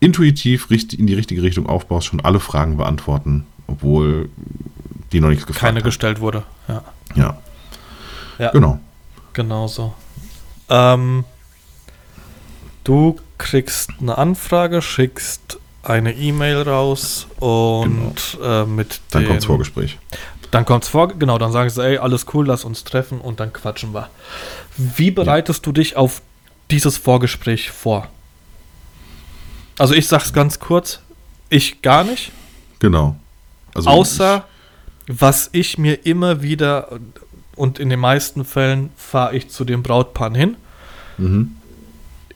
[0.00, 4.28] intuitiv in die richtige Richtung aufbaust, schon alle Fragen beantworten, obwohl
[5.12, 5.84] die noch nichts gefragt Keine haben.
[5.84, 6.42] gestellt wurde.
[6.66, 6.82] Ja,
[7.14, 7.38] Ja,
[8.38, 8.80] ja genau.
[9.32, 9.94] genau so.
[10.68, 11.24] Ähm,
[12.82, 19.98] du kriegst eine Anfrage, schickst eine E-Mail raus und äh, mit Dann den- kommt's Vorgespräch.
[20.50, 23.52] Dann kommt's vor, genau, dann sagen sie, ey, alles cool, lass uns treffen und dann
[23.52, 24.08] quatschen wir.
[24.76, 26.22] Wie bereitest du dich auf
[26.70, 28.06] dieses Vorgespräch vor?
[29.78, 31.00] Also ich sag's ganz kurz,
[31.50, 32.30] ich gar nicht,
[32.78, 33.16] Genau.
[33.74, 34.44] Also außer
[35.08, 36.88] was ich mir immer wieder
[37.56, 40.56] und in den meisten Fällen fahre ich zu den Brautpaaren hin,
[41.18, 41.56] Ich, mhm.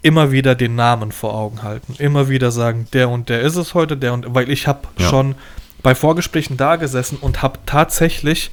[0.03, 3.75] Immer wieder den Namen vor Augen halten, immer wieder sagen, der und der ist es
[3.75, 5.09] heute, der und weil ich habe Ja.
[5.09, 5.35] schon
[5.83, 8.51] bei Vorgesprächen da gesessen und habe tatsächlich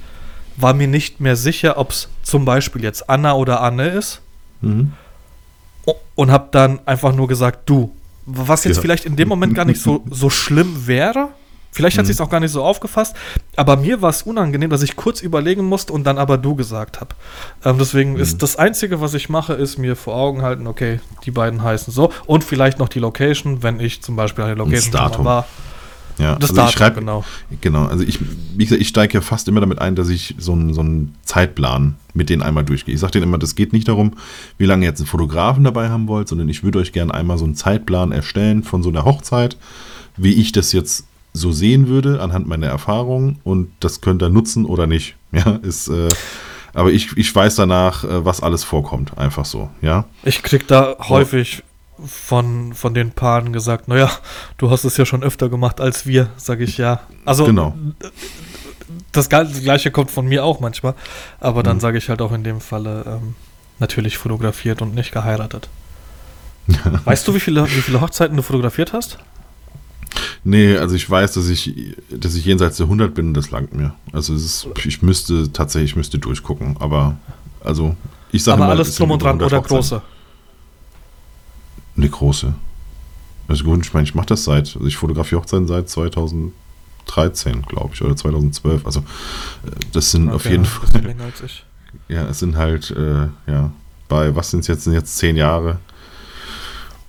[0.56, 4.20] war mir nicht mehr sicher, ob es zum Beispiel jetzt Anna oder Anne ist.
[4.62, 4.92] Mhm.
[6.14, 7.92] Und habe dann einfach nur gesagt, du.
[8.24, 8.82] Was jetzt Ja.
[8.82, 11.28] vielleicht in dem Moment gar nicht so, so schlimm wäre.
[11.76, 12.06] Vielleicht hat Mhm.
[12.06, 13.14] sie es auch gar nicht so aufgefasst.
[13.54, 17.00] Aber mir war es unangenehm, dass ich kurz überlegen musste und dann aber du gesagt
[17.02, 17.14] habe.
[17.64, 18.20] Ähm, deswegen Mhm.
[18.20, 21.92] ist das Einzige, was ich mache, ist mir vor Augen halten, okay, die beiden heißen
[21.92, 22.10] so.
[22.24, 25.46] Und vielleicht noch die Location, wenn ich zum Beispiel an der Location war.
[26.18, 27.24] Ja, Das also Datum, ich schreibe, genau.
[27.60, 28.18] Genau, also ich,
[28.56, 31.14] wie gesagt, ich steige ja fast immer damit ein, dass ich so einen, so einen
[31.24, 32.94] Zeitplan mit denen einmal durchgehe.
[32.94, 34.14] Ich sage denen immer, das geht nicht darum,
[34.56, 37.36] wie lange ihr jetzt einen Fotografen dabei haben wollt, sondern ich würde euch gerne einmal
[37.36, 39.58] so einen Zeitplan erstellen von so einer Hochzeit,
[40.16, 41.04] wie ich das jetzt
[41.36, 45.14] so sehen würde, anhand meiner Erfahrungen und das könnt ihr nutzen oder nicht.
[45.32, 46.08] Ja, ist, äh,
[46.72, 50.04] aber ich, ich weiß danach, äh, was alles vorkommt, einfach so, ja.
[50.24, 51.62] Ich krieg da häufig
[52.04, 54.10] von, von den Paaren gesagt, naja,
[54.58, 57.00] du hast es ja schon öfter gemacht als wir, sage ich ja.
[57.24, 57.74] Also Genau.
[59.12, 60.94] das, das gleiche kommt von mir auch manchmal,
[61.40, 61.80] aber dann Mhm.
[61.80, 63.34] sage ich halt auch in dem Falle ähm,
[63.78, 65.68] natürlich fotografiert und nicht geheiratet.
[67.04, 69.18] Weißt du, wie viele, wie viele Hochzeiten du fotografiert hast?
[70.44, 73.94] Nee, also ich weiß, dass ich, dass ich jenseits der 100 bin das langt mir.
[74.12, 77.16] Also es ist, ich müsste tatsächlich, ich müsste durchgucken, aber
[77.64, 77.96] also
[78.32, 80.02] ich sage aber mal, alles drum und dran 100 oder große?
[81.96, 82.54] Eine große.
[83.48, 87.90] Also gut, ich meine, ich mache das seit, also ich fotografiere Hochzeiten seit 2013, glaube
[87.94, 88.84] ich, oder 2012.
[88.84, 91.64] Also äh, das sind auf Okay, jeden ein Fall, länger als ich.
[92.08, 93.70] ja, es sind halt, äh, ja,
[94.08, 95.78] bei, was sind es jetzt, sind jetzt zehn Jahre.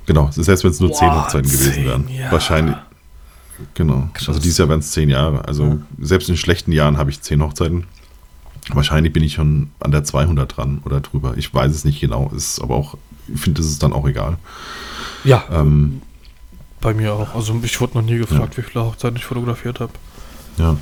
[0.06, 2.08] Genau, selbst wenn es nur zehn Boah, Hochzeiten gewesen zehn wären.
[2.08, 2.32] Jahre.
[2.32, 2.76] Wahrscheinlich.
[3.74, 4.10] Genau.
[4.14, 4.28] Krass.
[4.30, 5.48] Also dieses Jahr wären es zehn Jahre.
[5.48, 5.78] Also Ja.
[6.00, 7.86] selbst in schlechten Jahren habe ich zehn Hochzeiten.
[8.74, 11.36] Wahrscheinlich bin ich schon an der 200 dran oder drüber.
[11.38, 12.32] Ich weiß es nicht genau.
[12.36, 12.98] Ist aber auch,
[13.34, 14.38] ich finde, das ist dann auch egal.
[15.24, 16.02] Ja, Ähm,
[16.82, 17.34] bei mir auch.
[17.34, 19.92] Also ich wurde noch nie gefragt, wie viele Hochzeiten ich fotografiert habe.
[20.58, 20.78] Ja.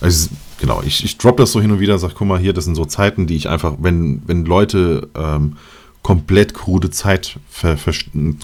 [0.00, 2.64] Also, genau, ich, ich drop das so hin und wieder, sag, guck mal, hier, das
[2.64, 5.56] sind so Zeiten, die ich einfach, wenn, wenn Leute ähm,
[6.02, 7.94] komplett krude Zeit, ver, ver,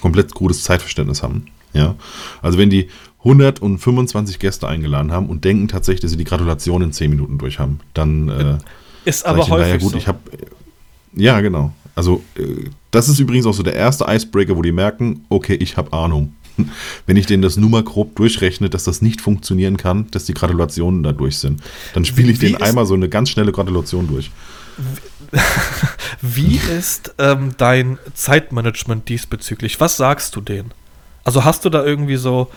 [0.00, 1.94] komplett krudes Zeitverständnis haben, ja.
[2.42, 2.88] Also wenn die
[3.28, 7.58] 125 Gäste eingeladen haben und denken tatsächlich, dass sie die Gratulation in 10 Minuten durch
[7.58, 8.58] haben, dann äh,
[9.04, 9.98] Ist sag aber ich häufig naja, gut, so.
[9.98, 10.18] ich habe
[11.14, 11.72] ja, genau.
[11.94, 15.76] Also äh, das ist übrigens auch so der erste Icebreaker, wo die merken, okay, ich
[15.76, 16.34] habe Ahnung.
[17.06, 20.34] Wenn ich denen das nur mal grob durchrechne, dass das nicht funktionieren kann, dass die
[20.34, 21.62] Gratulationen da durch sind,
[21.94, 24.30] dann spiele ich Wie denen ist- einmal so eine ganz schnelle Gratulation durch.
[26.22, 29.80] Wie ist ähm, dein Zeitmanagement diesbezüglich?
[29.80, 30.72] Was sagst du denen?
[31.24, 32.48] Also hast du da irgendwie so,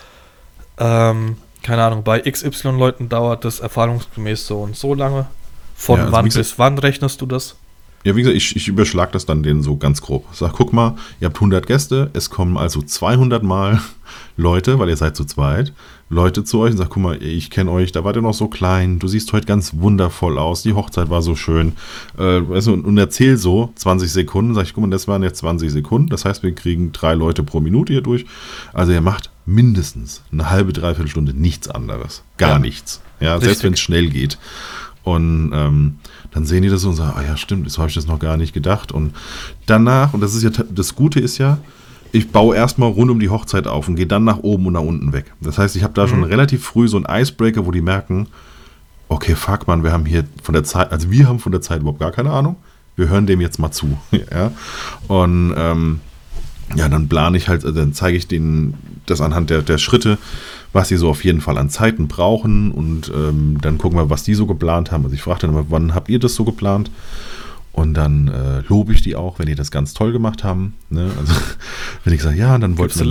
[0.82, 5.28] ähm, keine Ahnung, bei XY-Leuten dauert das erfahrungsgemäß so und so lange?
[5.76, 7.56] Von Ja, also wann bis wann rechnest du das?
[8.04, 10.26] Ja, wie gesagt, ich, ich überschlag das dann denen so ganz grob.
[10.34, 13.80] Sag, guck mal, ihr habt 100 Gäste, es kommen also 200 Mal
[14.38, 15.72] Leute, weil ihr seid zu zweit,
[16.10, 18.48] Leute zu euch und sagt, guck mal, ich kenne euch, da wart ihr noch so
[18.48, 21.74] klein, du siehst heute ganz wundervoll aus, die Hochzeit war so schön.
[22.18, 25.24] Äh, weißt du, und, und erzähl so 20 Sekunden, sag ich, guck mal, das waren
[25.24, 28.26] jetzt 20 Sekunden, das heißt, wir kriegen drei Leute pro Minute hier durch.
[28.74, 32.24] Also ihr macht mindestens eine halbe, dreiviertel Stunde nichts anderes.
[32.38, 32.60] Gar Ja.
[32.60, 33.02] nichts.
[33.20, 33.50] Ja, Richtig.
[33.50, 34.38] selbst wenn es schnell geht.
[35.04, 35.96] Und ähm,
[36.34, 38.38] dann sehen die das und sagen, ah ja, stimmt, so habe ich das noch gar
[38.38, 38.92] nicht gedacht.
[38.92, 39.14] Und
[39.66, 41.58] danach, und das ist ja das Gute ist ja,
[42.14, 44.82] ich baue erstmal rund um die Hochzeit auf und gehe dann nach oben und nach
[44.82, 45.34] unten weg.
[45.42, 48.28] Das heißt, ich habe da schon relativ früh so einen Icebreaker, wo die merken,
[49.08, 51.82] okay, fuck man, wir haben hier von der Zeit, also wir haben von der Zeit
[51.82, 52.56] überhaupt gar keine Ahnung.
[52.96, 53.98] Wir hören dem jetzt mal zu.
[54.12, 54.52] ja.
[55.08, 56.00] Und ähm,
[56.76, 60.18] ja, dann plane ich halt, also dann zeige ich denen das anhand der, der Schritte,
[60.74, 64.24] was sie so auf jeden Fall an Zeiten brauchen und ähm, dann gucken wir, was
[64.24, 65.04] die so geplant haben.
[65.04, 66.92] Also ich frage dann immer, wann habt ihr das so geplant?
[67.74, 70.74] Und dann äh, lobe ich die auch, wenn die das ganz toll gemacht haben.
[70.90, 71.10] Ne?
[71.18, 71.34] Also
[72.04, 73.06] wenn ich sage, ja, dann wollten Gibst du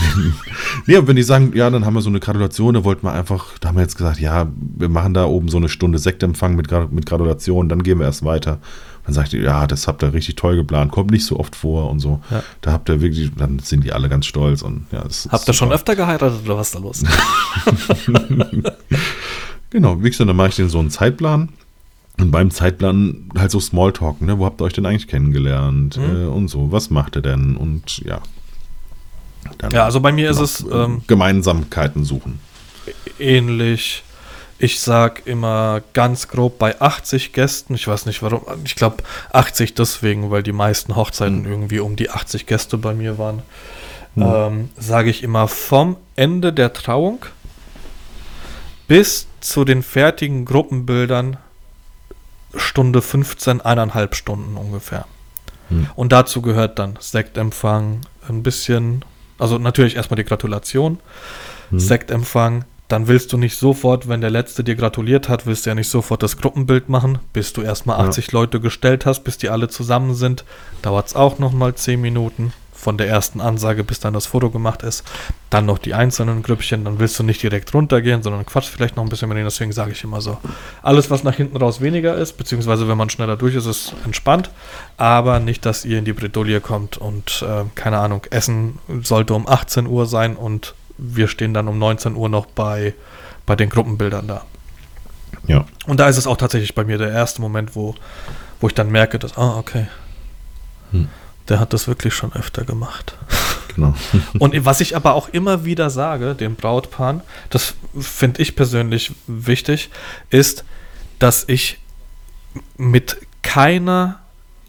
[0.86, 3.58] ja, wenn die sagen, ja, dann haben wir so eine Gratulation, da wollten wir einfach,
[3.60, 6.70] da haben wir jetzt gesagt, ja, wir machen da oben so eine Stunde Sektempfang mit,
[6.92, 8.58] mit Gratulation, dann gehen wir erst weiter.
[9.04, 11.90] Dann sagt ihr, ja, das habt ihr richtig toll geplant, kommt nicht so oft vor
[11.90, 12.20] und so.
[12.30, 12.42] Ja.
[12.60, 15.48] Da habt ihr wirklich, dann sind die alle ganz stolz und ja, das ist Habt
[15.48, 17.02] ihr schon öfter geheiratet oder was ist da los?
[19.72, 21.48] Genau, wie gesagt, dann mache ich den so einen Zeitplan.
[22.20, 24.38] Und beim Zeitplan halt so Smalltalk, ne?
[24.38, 25.96] Wo habt ihr euch denn eigentlich kennengelernt?
[25.96, 26.24] Mhm.
[26.24, 27.56] Äh, und so, was macht ihr denn?
[27.56, 28.20] Und ja.
[29.58, 32.40] Dann ja, also bei mir ist es äh, ähm, Gemeinsamkeiten suchen.
[33.18, 34.04] ähnlich.
[34.58, 39.74] Ich sag immer ganz grob bei 80 Gästen, ich weiß nicht warum, ich glaube 80
[39.74, 43.42] deswegen, weil die meisten Hochzeiten irgendwie um die 80 Gäste bei mir waren,
[44.16, 47.26] ähm, sage ich immer vom Ende der Trauung
[48.86, 51.38] bis zu den fertigen Gruppenbildern
[52.54, 55.06] Stunde 15, eineinhalb Stunden ungefähr.
[55.68, 55.88] Hm.
[55.96, 59.04] Und dazu gehört dann Sektempfang, ein bisschen,
[59.42, 60.98] also natürlich erstmal die Gratulation,
[61.70, 61.80] Hm.
[61.80, 65.74] Sektempfang, dann willst du nicht sofort, wenn der Letzte dir gratuliert hat, willst du ja
[65.74, 68.32] nicht sofort das Gruppenbild machen, bis du erstmal 80 ja.
[68.34, 70.44] Leute gestellt hast, bis die alle zusammen sind.
[70.82, 72.52] Dauert es auch nochmal 10 Minuten
[72.82, 75.04] von der ersten Ansage, bis dann das Foto gemacht ist.
[75.50, 79.04] Dann noch die einzelnen Grüppchen, dann willst du nicht direkt runtergehen, sondern quatsch vielleicht noch
[79.04, 79.46] ein bisschen mit denen.
[79.46, 80.38] Deswegen sage ich immer so,
[80.82, 84.50] alles, was nach hinten raus weniger ist, beziehungsweise wenn man schneller durch ist, ist entspannt.
[84.96, 89.46] Aber nicht, dass ihr in die Bredouille kommt und, äh, keine Ahnung, Essen sollte um
[89.46, 92.94] 18 Uhr sein und wir stehen dann um 19 Uhr noch bei,
[93.46, 94.44] bei den Gruppenbildern da.
[95.46, 95.66] Ja.
[95.86, 97.94] Und da ist es auch tatsächlich bei mir der erste Moment, wo,
[98.60, 99.86] wo ich dann merke, dass, ah, okay.
[100.90, 101.08] Hm.
[101.48, 103.16] Der hat das wirklich schon öfter gemacht.
[103.74, 103.94] Genau.
[104.38, 109.90] Und was ich aber auch immer wieder sage, den Brautpaaren, das finde ich persönlich wichtig,
[110.30, 110.64] ist,
[111.18, 111.78] dass ich
[112.76, 114.20] mit keiner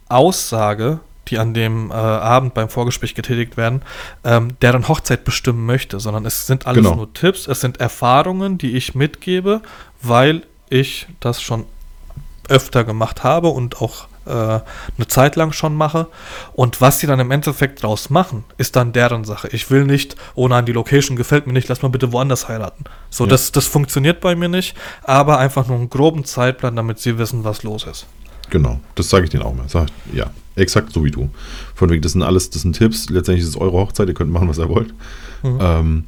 [0.10, 1.00] Aussage
[1.30, 3.82] die an dem äh, Abend beim Vorgespräch getätigt werden,
[4.24, 6.96] ähm, deren Hochzeit bestimmen möchte, sondern es sind alles genau.
[6.96, 9.62] nur Tipps, es sind Erfahrungen, die ich mitgebe,
[10.02, 11.66] weil ich das schon
[12.50, 16.08] öfter gemacht habe und auch äh, eine Zeit lang schon mache.
[16.54, 19.50] Und was sie dann im Endeffekt draus machen, ist dann deren Sache.
[19.52, 22.86] Ich will nicht, oh nein, die Location gefällt mir nicht, lass mal bitte woanders heiraten.
[23.10, 23.30] So, ja.
[23.32, 27.44] das, das funktioniert bei mir nicht, aber einfach nur einen groben Zeitplan, damit sie wissen,
[27.44, 28.06] was los ist.
[28.50, 29.68] Genau, das sage ich denen auch mal.
[29.68, 31.30] Sag, ja, exakt so wie du.
[31.76, 33.10] Von wegen, das sind alles, das sind Tipps.
[33.10, 34.94] Letztendlich ist es eure Hochzeit, ihr könnt machen, was ihr wollt.
[35.42, 35.58] Mhm.
[35.60, 36.04] Ähm,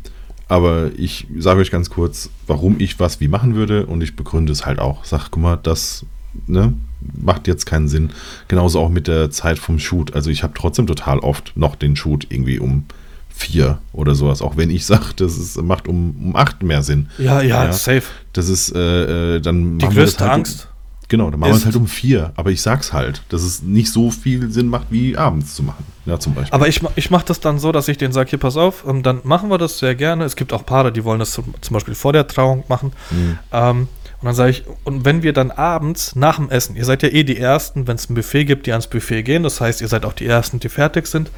[0.47, 4.51] aber ich sage euch ganz kurz, warum ich was wie machen würde und ich begründe
[4.51, 5.03] es halt auch.
[5.05, 6.05] Sag, guck mal, das
[6.47, 6.73] ne,
[7.13, 8.11] macht jetzt keinen Sinn.
[8.47, 10.13] Genauso auch mit der Zeit vom Shoot.
[10.13, 12.85] Also ich habe trotzdem total oft noch den Shoot irgendwie um
[13.29, 17.09] vier oder sowas, auch wenn ich sage, das ist, macht um, um acht mehr Sinn.
[17.17, 18.03] Ja, ja, ja safe.
[18.33, 19.77] Das ist äh, äh dann.
[19.77, 20.69] Die größte halt Angst.
[21.07, 22.31] Genau, dann machen wir es halt um vier.
[22.35, 25.85] Aber ich sag's halt, dass es nicht so viel Sinn macht, wie abends zu machen.
[26.05, 26.53] Ja, zum Beispiel.
[26.53, 29.03] Aber ich, ich mache das dann so, dass ich denen sage, hier, pass auf, ähm,
[29.03, 30.23] dann machen wir das sehr gerne.
[30.23, 32.91] Es gibt auch Paare, die wollen das zum, zum Beispiel vor der Trauung machen.
[33.11, 33.37] Mhm.
[33.51, 33.87] Ähm,
[34.25, 37.09] und dann sage ich, und wenn wir dann abends nach dem Essen, ihr seid ja
[37.09, 39.87] eh die Ersten, wenn es ein Buffet gibt, die ans Buffet gehen, das heißt, ihr
[39.87, 41.29] seid auch die Ersten, die fertig sind,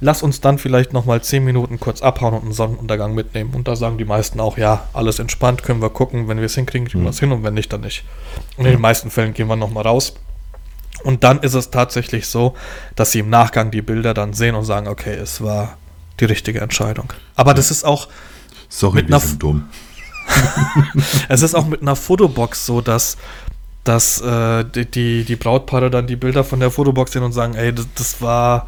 [0.00, 3.50] lass uns dann vielleicht nochmal 10 Minuten kurz abhauen und einen Sonnenuntergang mitnehmen.
[3.52, 6.54] Und da sagen die meisten auch, ja, alles entspannt, können wir gucken, wenn wir es
[6.54, 7.08] hinkriegen, kriegen mhm.
[7.08, 8.04] wir es hin und wenn nicht, dann nicht.
[8.56, 10.14] Und in den meisten Fällen gehen wir nochmal raus.
[11.04, 12.54] Und dann ist es tatsächlich so,
[12.96, 15.76] dass sie im Nachgang die Bilder dann sehen und sagen, okay, es war
[16.20, 17.12] die richtige Entscheidung.
[17.36, 17.54] Aber ja.
[17.56, 18.08] das ist auch.
[18.70, 19.68] Sorry, wir sind dumm.
[21.28, 23.16] Es ist auch mit einer Fotobox so, dass,
[23.84, 27.72] dass äh, die, die Brautpaare dann die Bilder von der Fotobox sehen und sagen, ey,
[27.72, 28.66] das, das war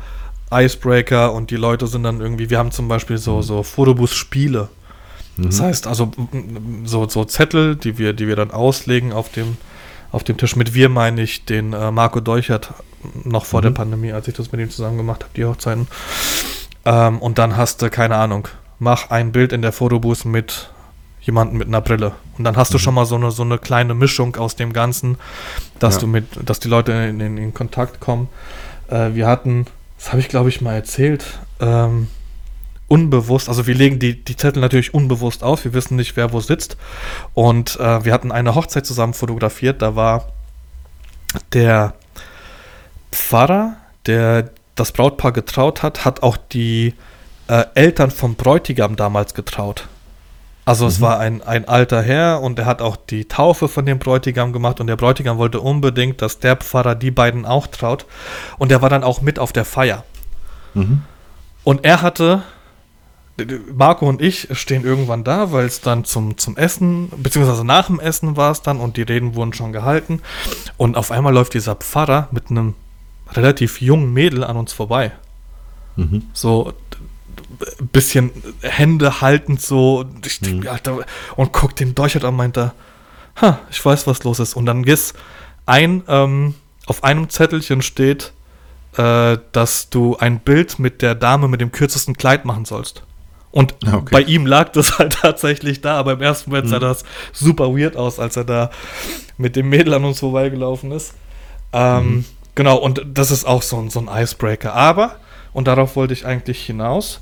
[0.52, 3.42] Icebreaker und die Leute sind dann irgendwie, wir haben zum Beispiel so, mhm.
[3.42, 4.68] so Fotobus-Spiele.
[5.36, 5.42] Mhm.
[5.44, 6.10] Das heißt, also
[6.84, 9.56] so, so Zettel, die wir, die wir dann auslegen auf dem,
[10.10, 10.56] auf dem Tisch.
[10.56, 12.74] Mit wir meine ich den äh, Marco Deuchert
[13.24, 13.64] noch vor mhm.
[13.64, 15.88] der Pandemie, als ich das mit ihm zusammen gemacht habe, die Hochzeiten.
[16.84, 18.48] Ähm, und dann hast du, keine Ahnung,
[18.78, 20.70] mach ein Bild in der Fotobus mit
[21.22, 22.12] jemanden mit einer Brille.
[22.36, 22.72] Und dann hast mhm.
[22.74, 25.18] du schon mal so eine, so eine kleine Mischung aus dem Ganzen,
[25.78, 26.00] dass ja.
[26.02, 28.28] du mit, dass die Leute in, in, in Kontakt kommen.
[28.88, 29.66] Äh, wir hatten
[30.02, 32.08] das habe ich glaube ich mal erzählt, ähm,
[32.88, 36.40] unbewusst, also wir legen die, die Zettel natürlich unbewusst aus, wir wissen nicht, wer wo
[36.40, 36.76] sitzt.
[37.34, 40.32] Und äh, wir hatten eine Hochzeit zusammen fotografiert, da war
[41.52, 41.94] der
[43.12, 46.94] Pfarrer, der das Brautpaar getraut hat, hat auch die
[47.46, 49.86] äh, Eltern vom Bräutigam damals getraut.
[50.64, 50.90] Also mhm.
[50.90, 54.52] es war ein, ein alter Herr und er hat auch die Taufe von dem Bräutigam
[54.52, 58.06] gemacht und der Bräutigam wollte unbedingt, dass der Pfarrer die beiden auch traut.
[58.58, 60.04] Und er war dann auch mit auf der Feier.
[60.74, 61.02] Mhm.
[61.64, 62.42] Und er hatte,
[63.74, 67.98] Marco und ich stehen irgendwann da, weil es dann zum, zum Essen, beziehungsweise nach dem
[67.98, 70.20] Essen war es dann und die Reden wurden schon gehalten.
[70.76, 72.74] Und auf einmal läuft dieser Pfarrer mit einem
[73.32, 75.12] relativ jungen Mädel an uns vorbei.
[75.96, 76.24] Mhm.
[76.32, 76.72] So,
[77.92, 78.30] bisschen
[78.60, 80.66] Hände haltend so ich, mhm.
[80.68, 80.98] Alter,
[81.36, 82.74] und guckt den Deutschland an und meint da,
[83.40, 84.54] ha, ich weiß, was los ist.
[84.54, 85.14] Und dann ist
[85.66, 86.54] ein, ähm,
[86.86, 88.32] auf einem Zettelchen steht,
[88.96, 93.04] äh, dass du ein Bild mit der Dame mit dem kürzesten Kleid machen sollst.
[93.50, 94.08] Und ah, okay.
[94.10, 96.70] bei ihm lag das halt tatsächlich da, aber im ersten Moment mhm.
[96.70, 98.70] sah das super weird aus, als er da
[99.36, 101.14] mit dem Mädel an uns vorbeigelaufen ist.
[101.72, 102.24] Ähm, mhm.
[102.54, 104.74] Genau, und das ist auch so, so ein Icebreaker.
[104.74, 105.16] Aber,
[105.54, 107.21] und darauf wollte ich eigentlich hinaus,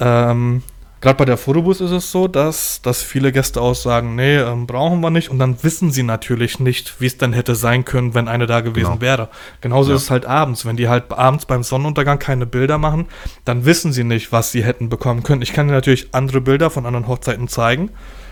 [0.00, 0.62] ähm,
[1.00, 5.00] Gerade bei der Fotobus ist es so, dass, dass viele Gäste aussagen, nee, ähm, brauchen
[5.00, 5.30] wir nicht.
[5.30, 8.62] Und dann wissen sie natürlich nicht, wie es denn hätte sein können, wenn eine da
[8.62, 9.00] gewesen genau.
[9.00, 9.28] wäre.
[9.60, 9.96] Genauso ja.
[9.96, 10.66] ist es halt abends.
[10.66, 13.06] Wenn die halt abends beim Sonnenuntergang keine Bilder machen,
[13.44, 15.40] dann wissen sie nicht, was sie hätten bekommen können.
[15.40, 17.90] Ich kann dir natürlich andere Bilder von anderen Hochzeiten zeigen.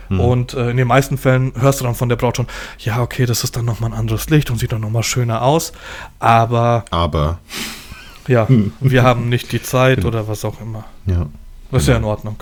[0.08, 0.20] Mhm.
[0.20, 2.48] Und äh, in den meisten Fällen hörst du dann von der Braut schon,
[2.80, 5.72] ja, okay, das ist dann nochmal ein anderes Licht und sieht dann nochmal schöner aus.
[6.18, 6.84] Aber.
[6.90, 7.38] Aber.
[8.26, 8.48] Ja,
[8.80, 10.84] wir haben nicht die Zeit oder was auch immer.
[11.06, 11.28] Ja.
[11.70, 12.36] Das ist ja in Ordnung.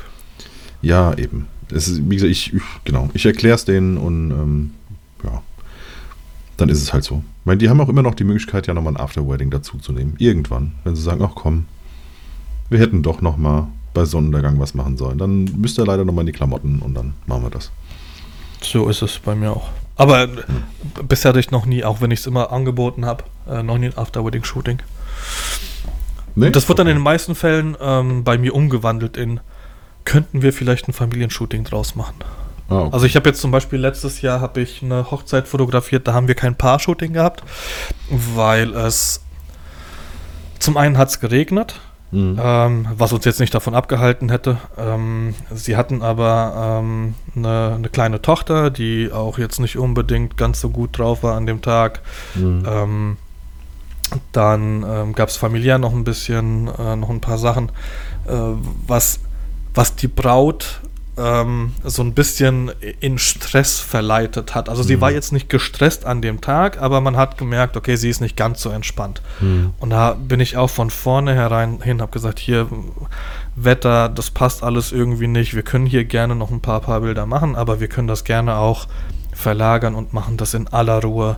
[0.83, 1.49] Ja, eben.
[1.71, 4.71] es ist, wie gesagt, ich, ich genau, ich erkläre es denen und ähm,
[5.25, 5.43] ja,
[6.57, 7.25] dann ist es halt so.
[7.41, 9.93] Ich meine, die haben auch immer noch die Möglichkeit, ja nochmal ein Afterwedding dazu zu
[9.93, 10.15] nehmen.
[10.19, 11.67] Irgendwann, wenn sie sagen, ach komm,
[12.69, 15.19] wir hätten doch nochmal bei Sonnenuntergang was machen sollen.
[15.19, 17.71] Dann müsst ihr leider nochmal in die Klamotten und dann machen wir das.
[18.61, 19.71] So ist es bei mir auch.
[19.97, 20.29] Aber äh,
[21.07, 23.87] bisher hatte ich noch nie, auch wenn ich es immer angeboten habe, äh, noch nie
[23.87, 24.79] ein After-Wedding-Shooting.
[26.35, 26.51] Nee?
[26.51, 29.41] Das wird dann in den meisten Fällen ähm, bei mir umgewandelt in,
[30.05, 32.17] könnten wir vielleicht ein Familienshooting draus machen?
[32.69, 32.91] Ah, okay.
[32.93, 36.29] Also ich habe jetzt zum Beispiel letztes Jahr habe ich eine Hochzeit fotografiert, da haben
[36.29, 37.43] wir kein Paar-Shooting gehabt,
[38.35, 39.23] weil es
[40.59, 41.81] zum einen hat es geregnet,
[42.11, 42.39] Mhm.
[42.41, 44.59] ähm, was uns jetzt nicht davon abgehalten hätte.
[44.79, 50.61] Ähm, sie hatten aber ähm, eine, eine kleine Tochter, die auch jetzt nicht unbedingt ganz
[50.61, 52.03] so gut drauf war an dem Tag.
[52.37, 53.17] Mhm.
[54.33, 57.71] Dann ähm, gab es familiär noch ein bisschen, äh, noch ein paar Sachen,
[58.27, 58.33] äh,
[58.87, 59.21] was,
[59.75, 60.81] was die Braut
[61.17, 64.69] ähm, so ein bisschen in Stress verleitet hat.
[64.69, 65.01] Also sie Mhm.
[65.01, 68.37] war jetzt nicht gestresst an dem Tag, aber man hat gemerkt, okay, sie ist nicht
[68.37, 69.23] ganz so entspannt.
[69.41, 69.75] Mhm.
[69.79, 72.67] Und da bin ich auch von vornherein hin, habe gesagt, hier
[73.55, 75.55] Wetter, das passt alles irgendwie nicht.
[75.55, 78.57] Wir können hier gerne noch ein paar paar Bilder machen, aber wir können das gerne
[78.57, 78.87] auch
[79.33, 81.37] verlagern und machen das in aller Ruhe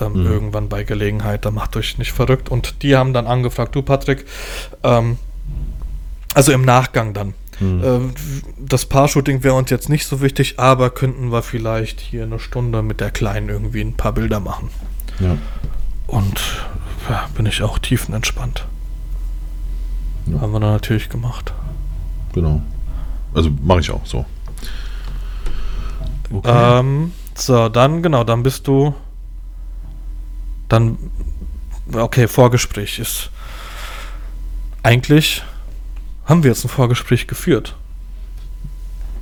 [0.00, 0.26] ähm, Mhm.
[0.26, 1.44] irgendwann bei Gelegenheit.
[1.44, 2.48] Da macht euch nicht verrückt.
[2.48, 4.24] Und die haben dann angefragt, du Patrick,
[4.82, 5.18] ähm,
[6.34, 7.34] also im Nachgang dann.
[7.60, 7.82] Mhm.
[7.84, 8.12] Ähm,
[8.58, 12.82] das Paar-Shooting wäre uns jetzt nicht so wichtig, aber könnten wir vielleicht hier eine Stunde
[12.82, 14.70] mit der Kleinen irgendwie ein paar Bilder machen.
[15.18, 15.36] Ja.
[16.06, 16.40] Und
[17.10, 18.66] ja, bin ich auch tiefenentspannt.
[20.26, 20.40] Ja.
[20.40, 21.52] Haben wir dann natürlich gemacht.
[22.34, 22.62] Genau.
[23.34, 24.24] Also mache ich auch so.
[26.32, 26.78] Okay.
[26.80, 28.94] Ähm, so, dann, genau, dann bist du.
[30.68, 30.98] Dann.
[31.92, 33.30] Okay, Vorgespräch ist.
[34.82, 35.42] Eigentlich
[36.26, 37.74] haben wir jetzt ein Vorgespräch geführt.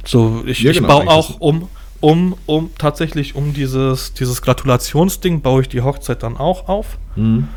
[0.04, 1.68] So, ich, Ja, ich genau, baue eigentlich auch um,
[2.00, 6.98] um, um tatsächlich um dieses, dieses Gratulationsding baue ich die Hochzeit dann auch auf.
[7.14, 7.48] Mhm.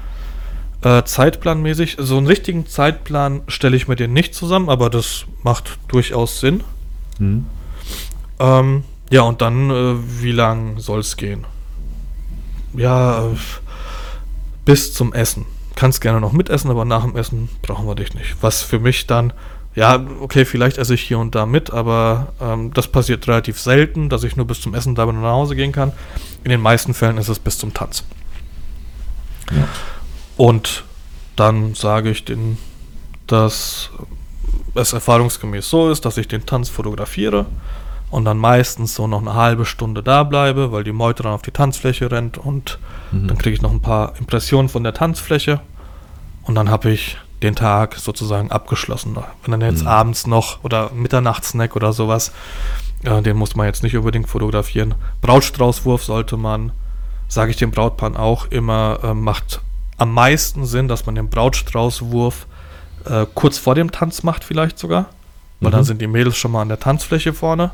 [0.82, 5.78] Äh, zeitplanmäßig, so einen richtigen Zeitplan stelle ich mir den nicht zusammen, aber das macht
[5.90, 6.64] durchaus Sinn.
[7.18, 7.46] Mhm.
[8.40, 11.46] Ähm, ja, und dann, äh, wie lang soll es gehen?
[12.74, 13.36] Ja, äh,
[14.70, 15.48] bis zum Essen.
[15.74, 18.36] Kannst gerne noch mitessen, aber nach dem Essen brauchen wir dich nicht.
[18.42, 19.34] Was für mich dann,
[19.74, 24.10] ja, okay, vielleicht esse ich hier und da mit, aber ähm, das passiert relativ selten,
[24.10, 25.92] dass ich nur bis zum Essen da bin und nach Hause gehen kann.
[26.44, 28.04] In den meisten Fällen ist es bis zum Tanz.
[29.50, 29.68] Ja.
[30.38, 30.84] Und
[31.36, 32.60] dann sage ich den,
[33.26, 33.90] dass
[34.76, 37.48] es erfahrungsgemäß so ist, dass ich den Tanz fotografiere
[38.12, 41.42] und dann meistens so noch eine halbe Stunde da bleibe, weil die Meute dann auf
[41.44, 42.80] die Tanzfläche rennt und
[43.12, 43.28] Mhm.
[43.28, 45.60] dann kriege ich noch ein paar Impressionen von der Tanzfläche
[46.44, 49.16] und dann habe ich den Tag sozusagen abgeschlossen.
[49.44, 49.88] Wenn dann jetzt Mhm.
[49.88, 52.32] abends noch oder Mitternachtssnack oder sowas,
[53.04, 54.96] äh, den muss man jetzt nicht unbedingt fotografieren.
[55.22, 56.72] Brautstraußwurf sollte man,
[57.28, 59.62] sage ich dem Brautpaar auch immer, äh, macht
[59.98, 62.46] am meisten Sinn, dass man den Brautstraußwurf
[63.06, 65.06] äh, kurz vor dem Tanz macht vielleicht sogar,
[65.62, 65.76] weil Mhm.
[65.76, 67.72] dann sind die Mädels schon mal an der Tanzfläche vorne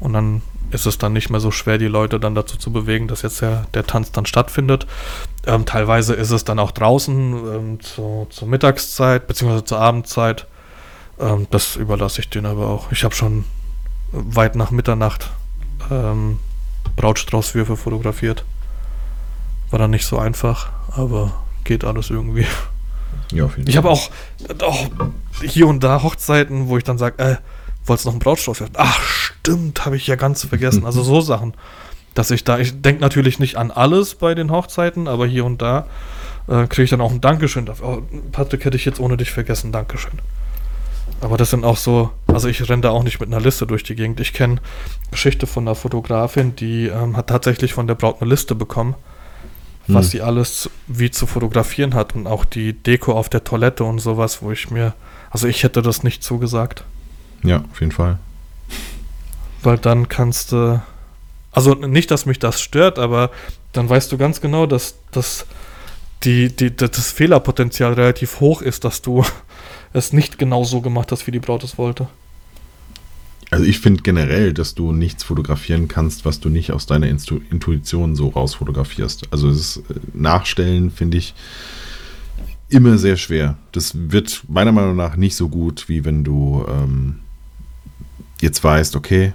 [0.00, 3.08] und dann ist es dann nicht mehr so schwer, die Leute dann dazu zu bewegen,
[3.08, 4.86] dass jetzt der, der Tanz dann stattfindet.
[5.46, 10.46] Ähm, teilweise ist es dann auch draußen ähm, zu, zur Mittagszeit beziehungsweise zur Abendzeit.
[11.20, 12.90] Ähm, das überlasse ich denen aber auch.
[12.90, 13.44] Ich habe schon
[14.12, 15.30] weit nach Mitternacht
[15.90, 16.38] ähm,
[16.96, 18.44] Brautstraußwürfe fotografiert.
[19.70, 21.32] War dann nicht so einfach, aber
[21.64, 22.46] geht alles irgendwie.
[23.32, 24.10] Ja, auf jeden Ich habe auch,
[24.62, 24.86] auch
[25.42, 27.36] hier und da Hochzeiten, wo ich dann sage, äh,
[27.88, 28.74] wolltest noch einen Brautstrauß werfen?
[28.76, 30.84] Ach, stimmt, habe ich ja ganz vergessen.
[30.84, 31.54] Also so Sachen,
[32.14, 35.60] dass ich da, ich denke natürlich nicht an alles bei den Hochzeiten, aber hier und
[35.62, 35.86] da
[36.48, 37.88] äh, kriege ich dann auch ein Dankeschön dafür.
[37.88, 40.12] Oh, Patrick, hätte ich jetzt ohne dich vergessen, Dankeschön.
[41.20, 43.82] Aber das sind auch so, also ich renne da auch nicht mit einer Liste durch
[43.82, 44.20] die Gegend.
[44.20, 44.56] Ich kenne
[45.10, 48.94] Geschichte von einer Fotografin, die ähm, hat tatsächlich von der Braut eine Liste bekommen,
[49.86, 50.10] was Hm.
[50.10, 54.42] sie alles wie zu fotografieren hat und auch die Deko auf der Toilette und sowas,
[54.42, 54.94] wo ich mir,
[55.30, 56.84] also ich hätte das nicht zugesagt,
[57.42, 58.18] Ja, auf jeden Fall.
[59.62, 60.82] weil dann kannst du,
[61.52, 63.30] also nicht, dass mich das stört, aber
[63.72, 65.46] dann weißt du ganz genau, dass, dass
[66.24, 69.24] die, die, das Fehlerpotenzial relativ hoch ist, dass du
[69.92, 72.08] es nicht genau so gemacht hast, wie die Braut es wollte.
[73.50, 77.40] Also ich finde generell, dass du nichts fotografieren kannst, was du nicht aus deiner Instu
[77.50, 79.32] Intuition so rausfotografierst.
[79.32, 81.34] Also es ist, äh, Nachstellen finde ich
[82.68, 83.56] immer sehr schwer.
[83.70, 87.20] Das wird meiner Meinung nach nicht so gut, wie wenn du ähm,
[88.40, 89.32] jetzt weißt, okay,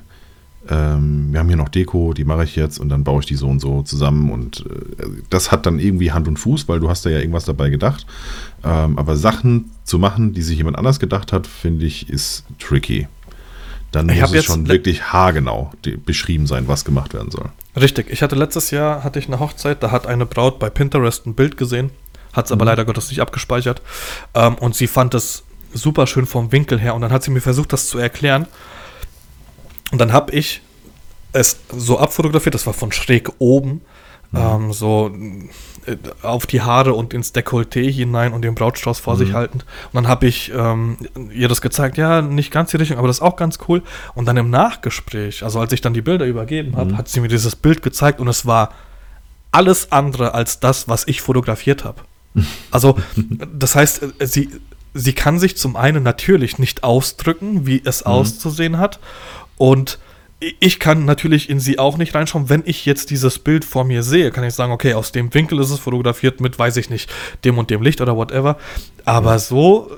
[0.70, 3.36] ähm, wir haben hier noch Deko, die mache ich jetzt und dann baue ich die
[3.36, 4.66] so und so zusammen und
[5.00, 7.70] äh, das hat dann irgendwie Hand und Fuß, weil du hast da ja irgendwas dabei
[7.70, 8.06] gedacht.
[8.64, 13.08] Ähm, aber Sachen zu machen, die sich jemand anders gedacht hat, finde ich, ist tricky.
[13.92, 15.72] Dann Ich muss es schon wirklich haargenau
[16.06, 17.50] beschrieben sein, was gemacht werden soll.
[17.76, 18.10] Richtig.
[18.10, 21.34] Ich hatte letztes Jahr hatte ich eine Hochzeit, da hat eine Braut bei Pinterest ein
[21.34, 21.90] Bild gesehen,
[22.34, 23.82] hat es aber leider Gottes nicht abgespeichert.
[24.34, 25.44] Ähm, und sie fand es
[25.74, 26.96] super schön vom Winkel her.
[26.96, 28.46] Und dann hat sie mir versucht, das zu erklären.
[29.92, 30.62] Und dann habe ich
[31.34, 33.82] es so abfotografiert, das war von schräg oben,
[34.34, 35.12] ähm, so
[35.86, 39.66] äh, auf die Haare und ins Dekolleté hinein und den Brautstrauß vor sich haltend.
[39.92, 40.98] Und dann habe ich ähm,
[41.34, 43.82] ihr das gezeigt, ja, nicht ganz die Richtung, aber das ist auch ganz cool.
[44.14, 47.28] Und dann im Nachgespräch, also als ich dann die Bilder übergeben habe, hat sie mir
[47.28, 48.72] dieses Bild gezeigt und es war
[49.52, 52.02] alles andere als das, was ich fotografiert habe.
[52.72, 52.98] Also,
[53.54, 54.50] das heißt, äh, sie,
[54.94, 59.00] sie kann sich zum einen natürlich nicht ausdrücken, wie es auszusehen hat.
[59.62, 60.00] Und
[60.60, 62.50] ich kann natürlich in sie auch nicht reinschauen.
[62.50, 65.60] Wenn ich jetzt dieses Bild vor mir sehe, kann ich sagen, okay, aus dem Winkel
[65.60, 67.12] ist es fotografiert mit, weiß ich nicht,
[67.46, 68.58] dem und dem Licht oder whatever.
[69.06, 69.96] Aber so,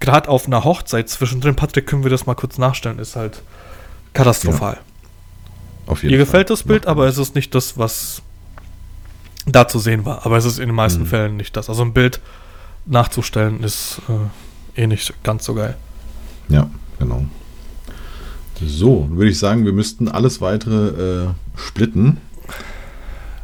[0.00, 3.42] gerade auf einer Hochzeit zwischendrin, Patrick, können wir das mal kurz nachstellen, ist halt
[4.14, 4.80] katastrophal.
[5.86, 6.26] Auf jeden Ihr Fall.
[6.26, 8.20] gefällt das Bild, aber es ist nicht das, was
[9.46, 10.26] da zu sehen war.
[10.26, 11.06] Aber es ist in den meisten Mhm.
[11.06, 11.68] Fällen nicht das.
[11.68, 12.20] Also ein Bild
[12.86, 14.02] nachzustellen ist
[14.76, 15.76] äh, eh nicht ganz so geil.
[16.48, 16.68] Ja,
[16.98, 17.26] genau.
[18.66, 22.18] So, dann würde ich sagen, wir müssten alles weitere äh, splitten.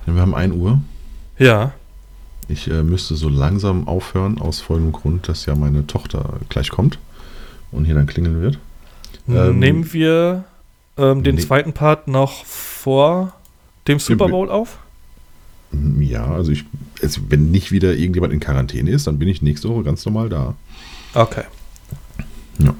[0.07, 0.81] Denn wir haben 1 Uhr.
[1.39, 1.73] Ja,
[2.49, 6.99] Ich äh, müsste so langsam aufhören, aus folgendem Grund, dass ja meine Tochter gleich kommt
[7.71, 8.59] und hier dann klingeln wird.
[9.29, 10.45] Ähm, nehmen wir
[10.97, 11.43] ähm, den nee.
[11.43, 13.35] zweiten Part noch vor
[13.87, 14.79] dem Super Bowl auf?
[15.99, 16.65] Ja, also ich,
[17.03, 20.31] also wenn nicht wieder irgendjemand in Quarantäne ist, dann bin ich nächste Woche ganz normal
[20.31, 20.55] da.
[21.15, 21.45] Okay.
[22.59, 22.75] Ja.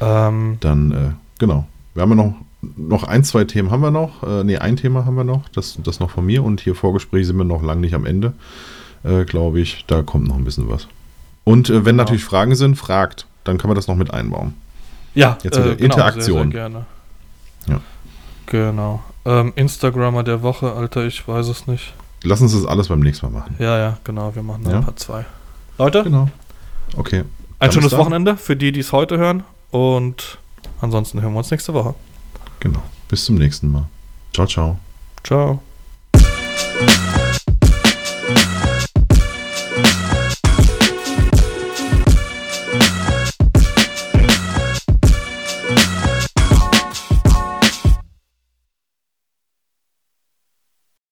[0.00, 1.10] Ähm, Dann, äh,
[1.42, 1.66] genau.
[1.94, 2.34] Wir haben ja noch,
[2.76, 4.22] noch ein, zwei Themen haben wir noch.
[4.22, 5.48] Äh, nee, ein Thema haben wir noch.
[5.48, 6.42] Das, das noch von mir.
[6.44, 8.32] Und hier Vorgespräch sind wir noch lang nicht am Ende,
[9.02, 9.84] äh, glaube ich.
[9.88, 10.86] Da kommt noch ein bisschen was.
[11.44, 12.02] Und äh, wenn Genau.
[12.04, 13.26] natürlich Fragen sind, fragt.
[13.44, 14.54] Dann können wir das noch mit einbauen.
[15.14, 16.52] ja, Jetzt wieder Interaktion.
[16.52, 16.86] Sehr, sehr gerne.
[17.66, 17.80] Ja.
[18.46, 19.02] Genau.
[19.24, 21.92] Ähm, Instagrammer der Woche, Alter, ich weiß es nicht.
[22.22, 23.56] Lass uns das alles beim nächsten Mal machen.
[23.58, 24.80] Ja, ja, genau, wir machen dann Ja.
[24.80, 25.24] Part 2.
[25.78, 26.28] Leute, Genau.
[26.96, 27.24] Okay.
[27.58, 27.96] ein schönes.
[27.96, 29.42] Wochenende für die, die es heute hören.
[29.72, 30.38] Und
[30.82, 31.94] ansonsten hören wir uns nächste Woche.
[32.60, 32.82] Genau.
[33.08, 33.88] Bis zum nächsten Mal.
[34.32, 34.78] Ciao, ciao.
[35.24, 35.62] Ciao.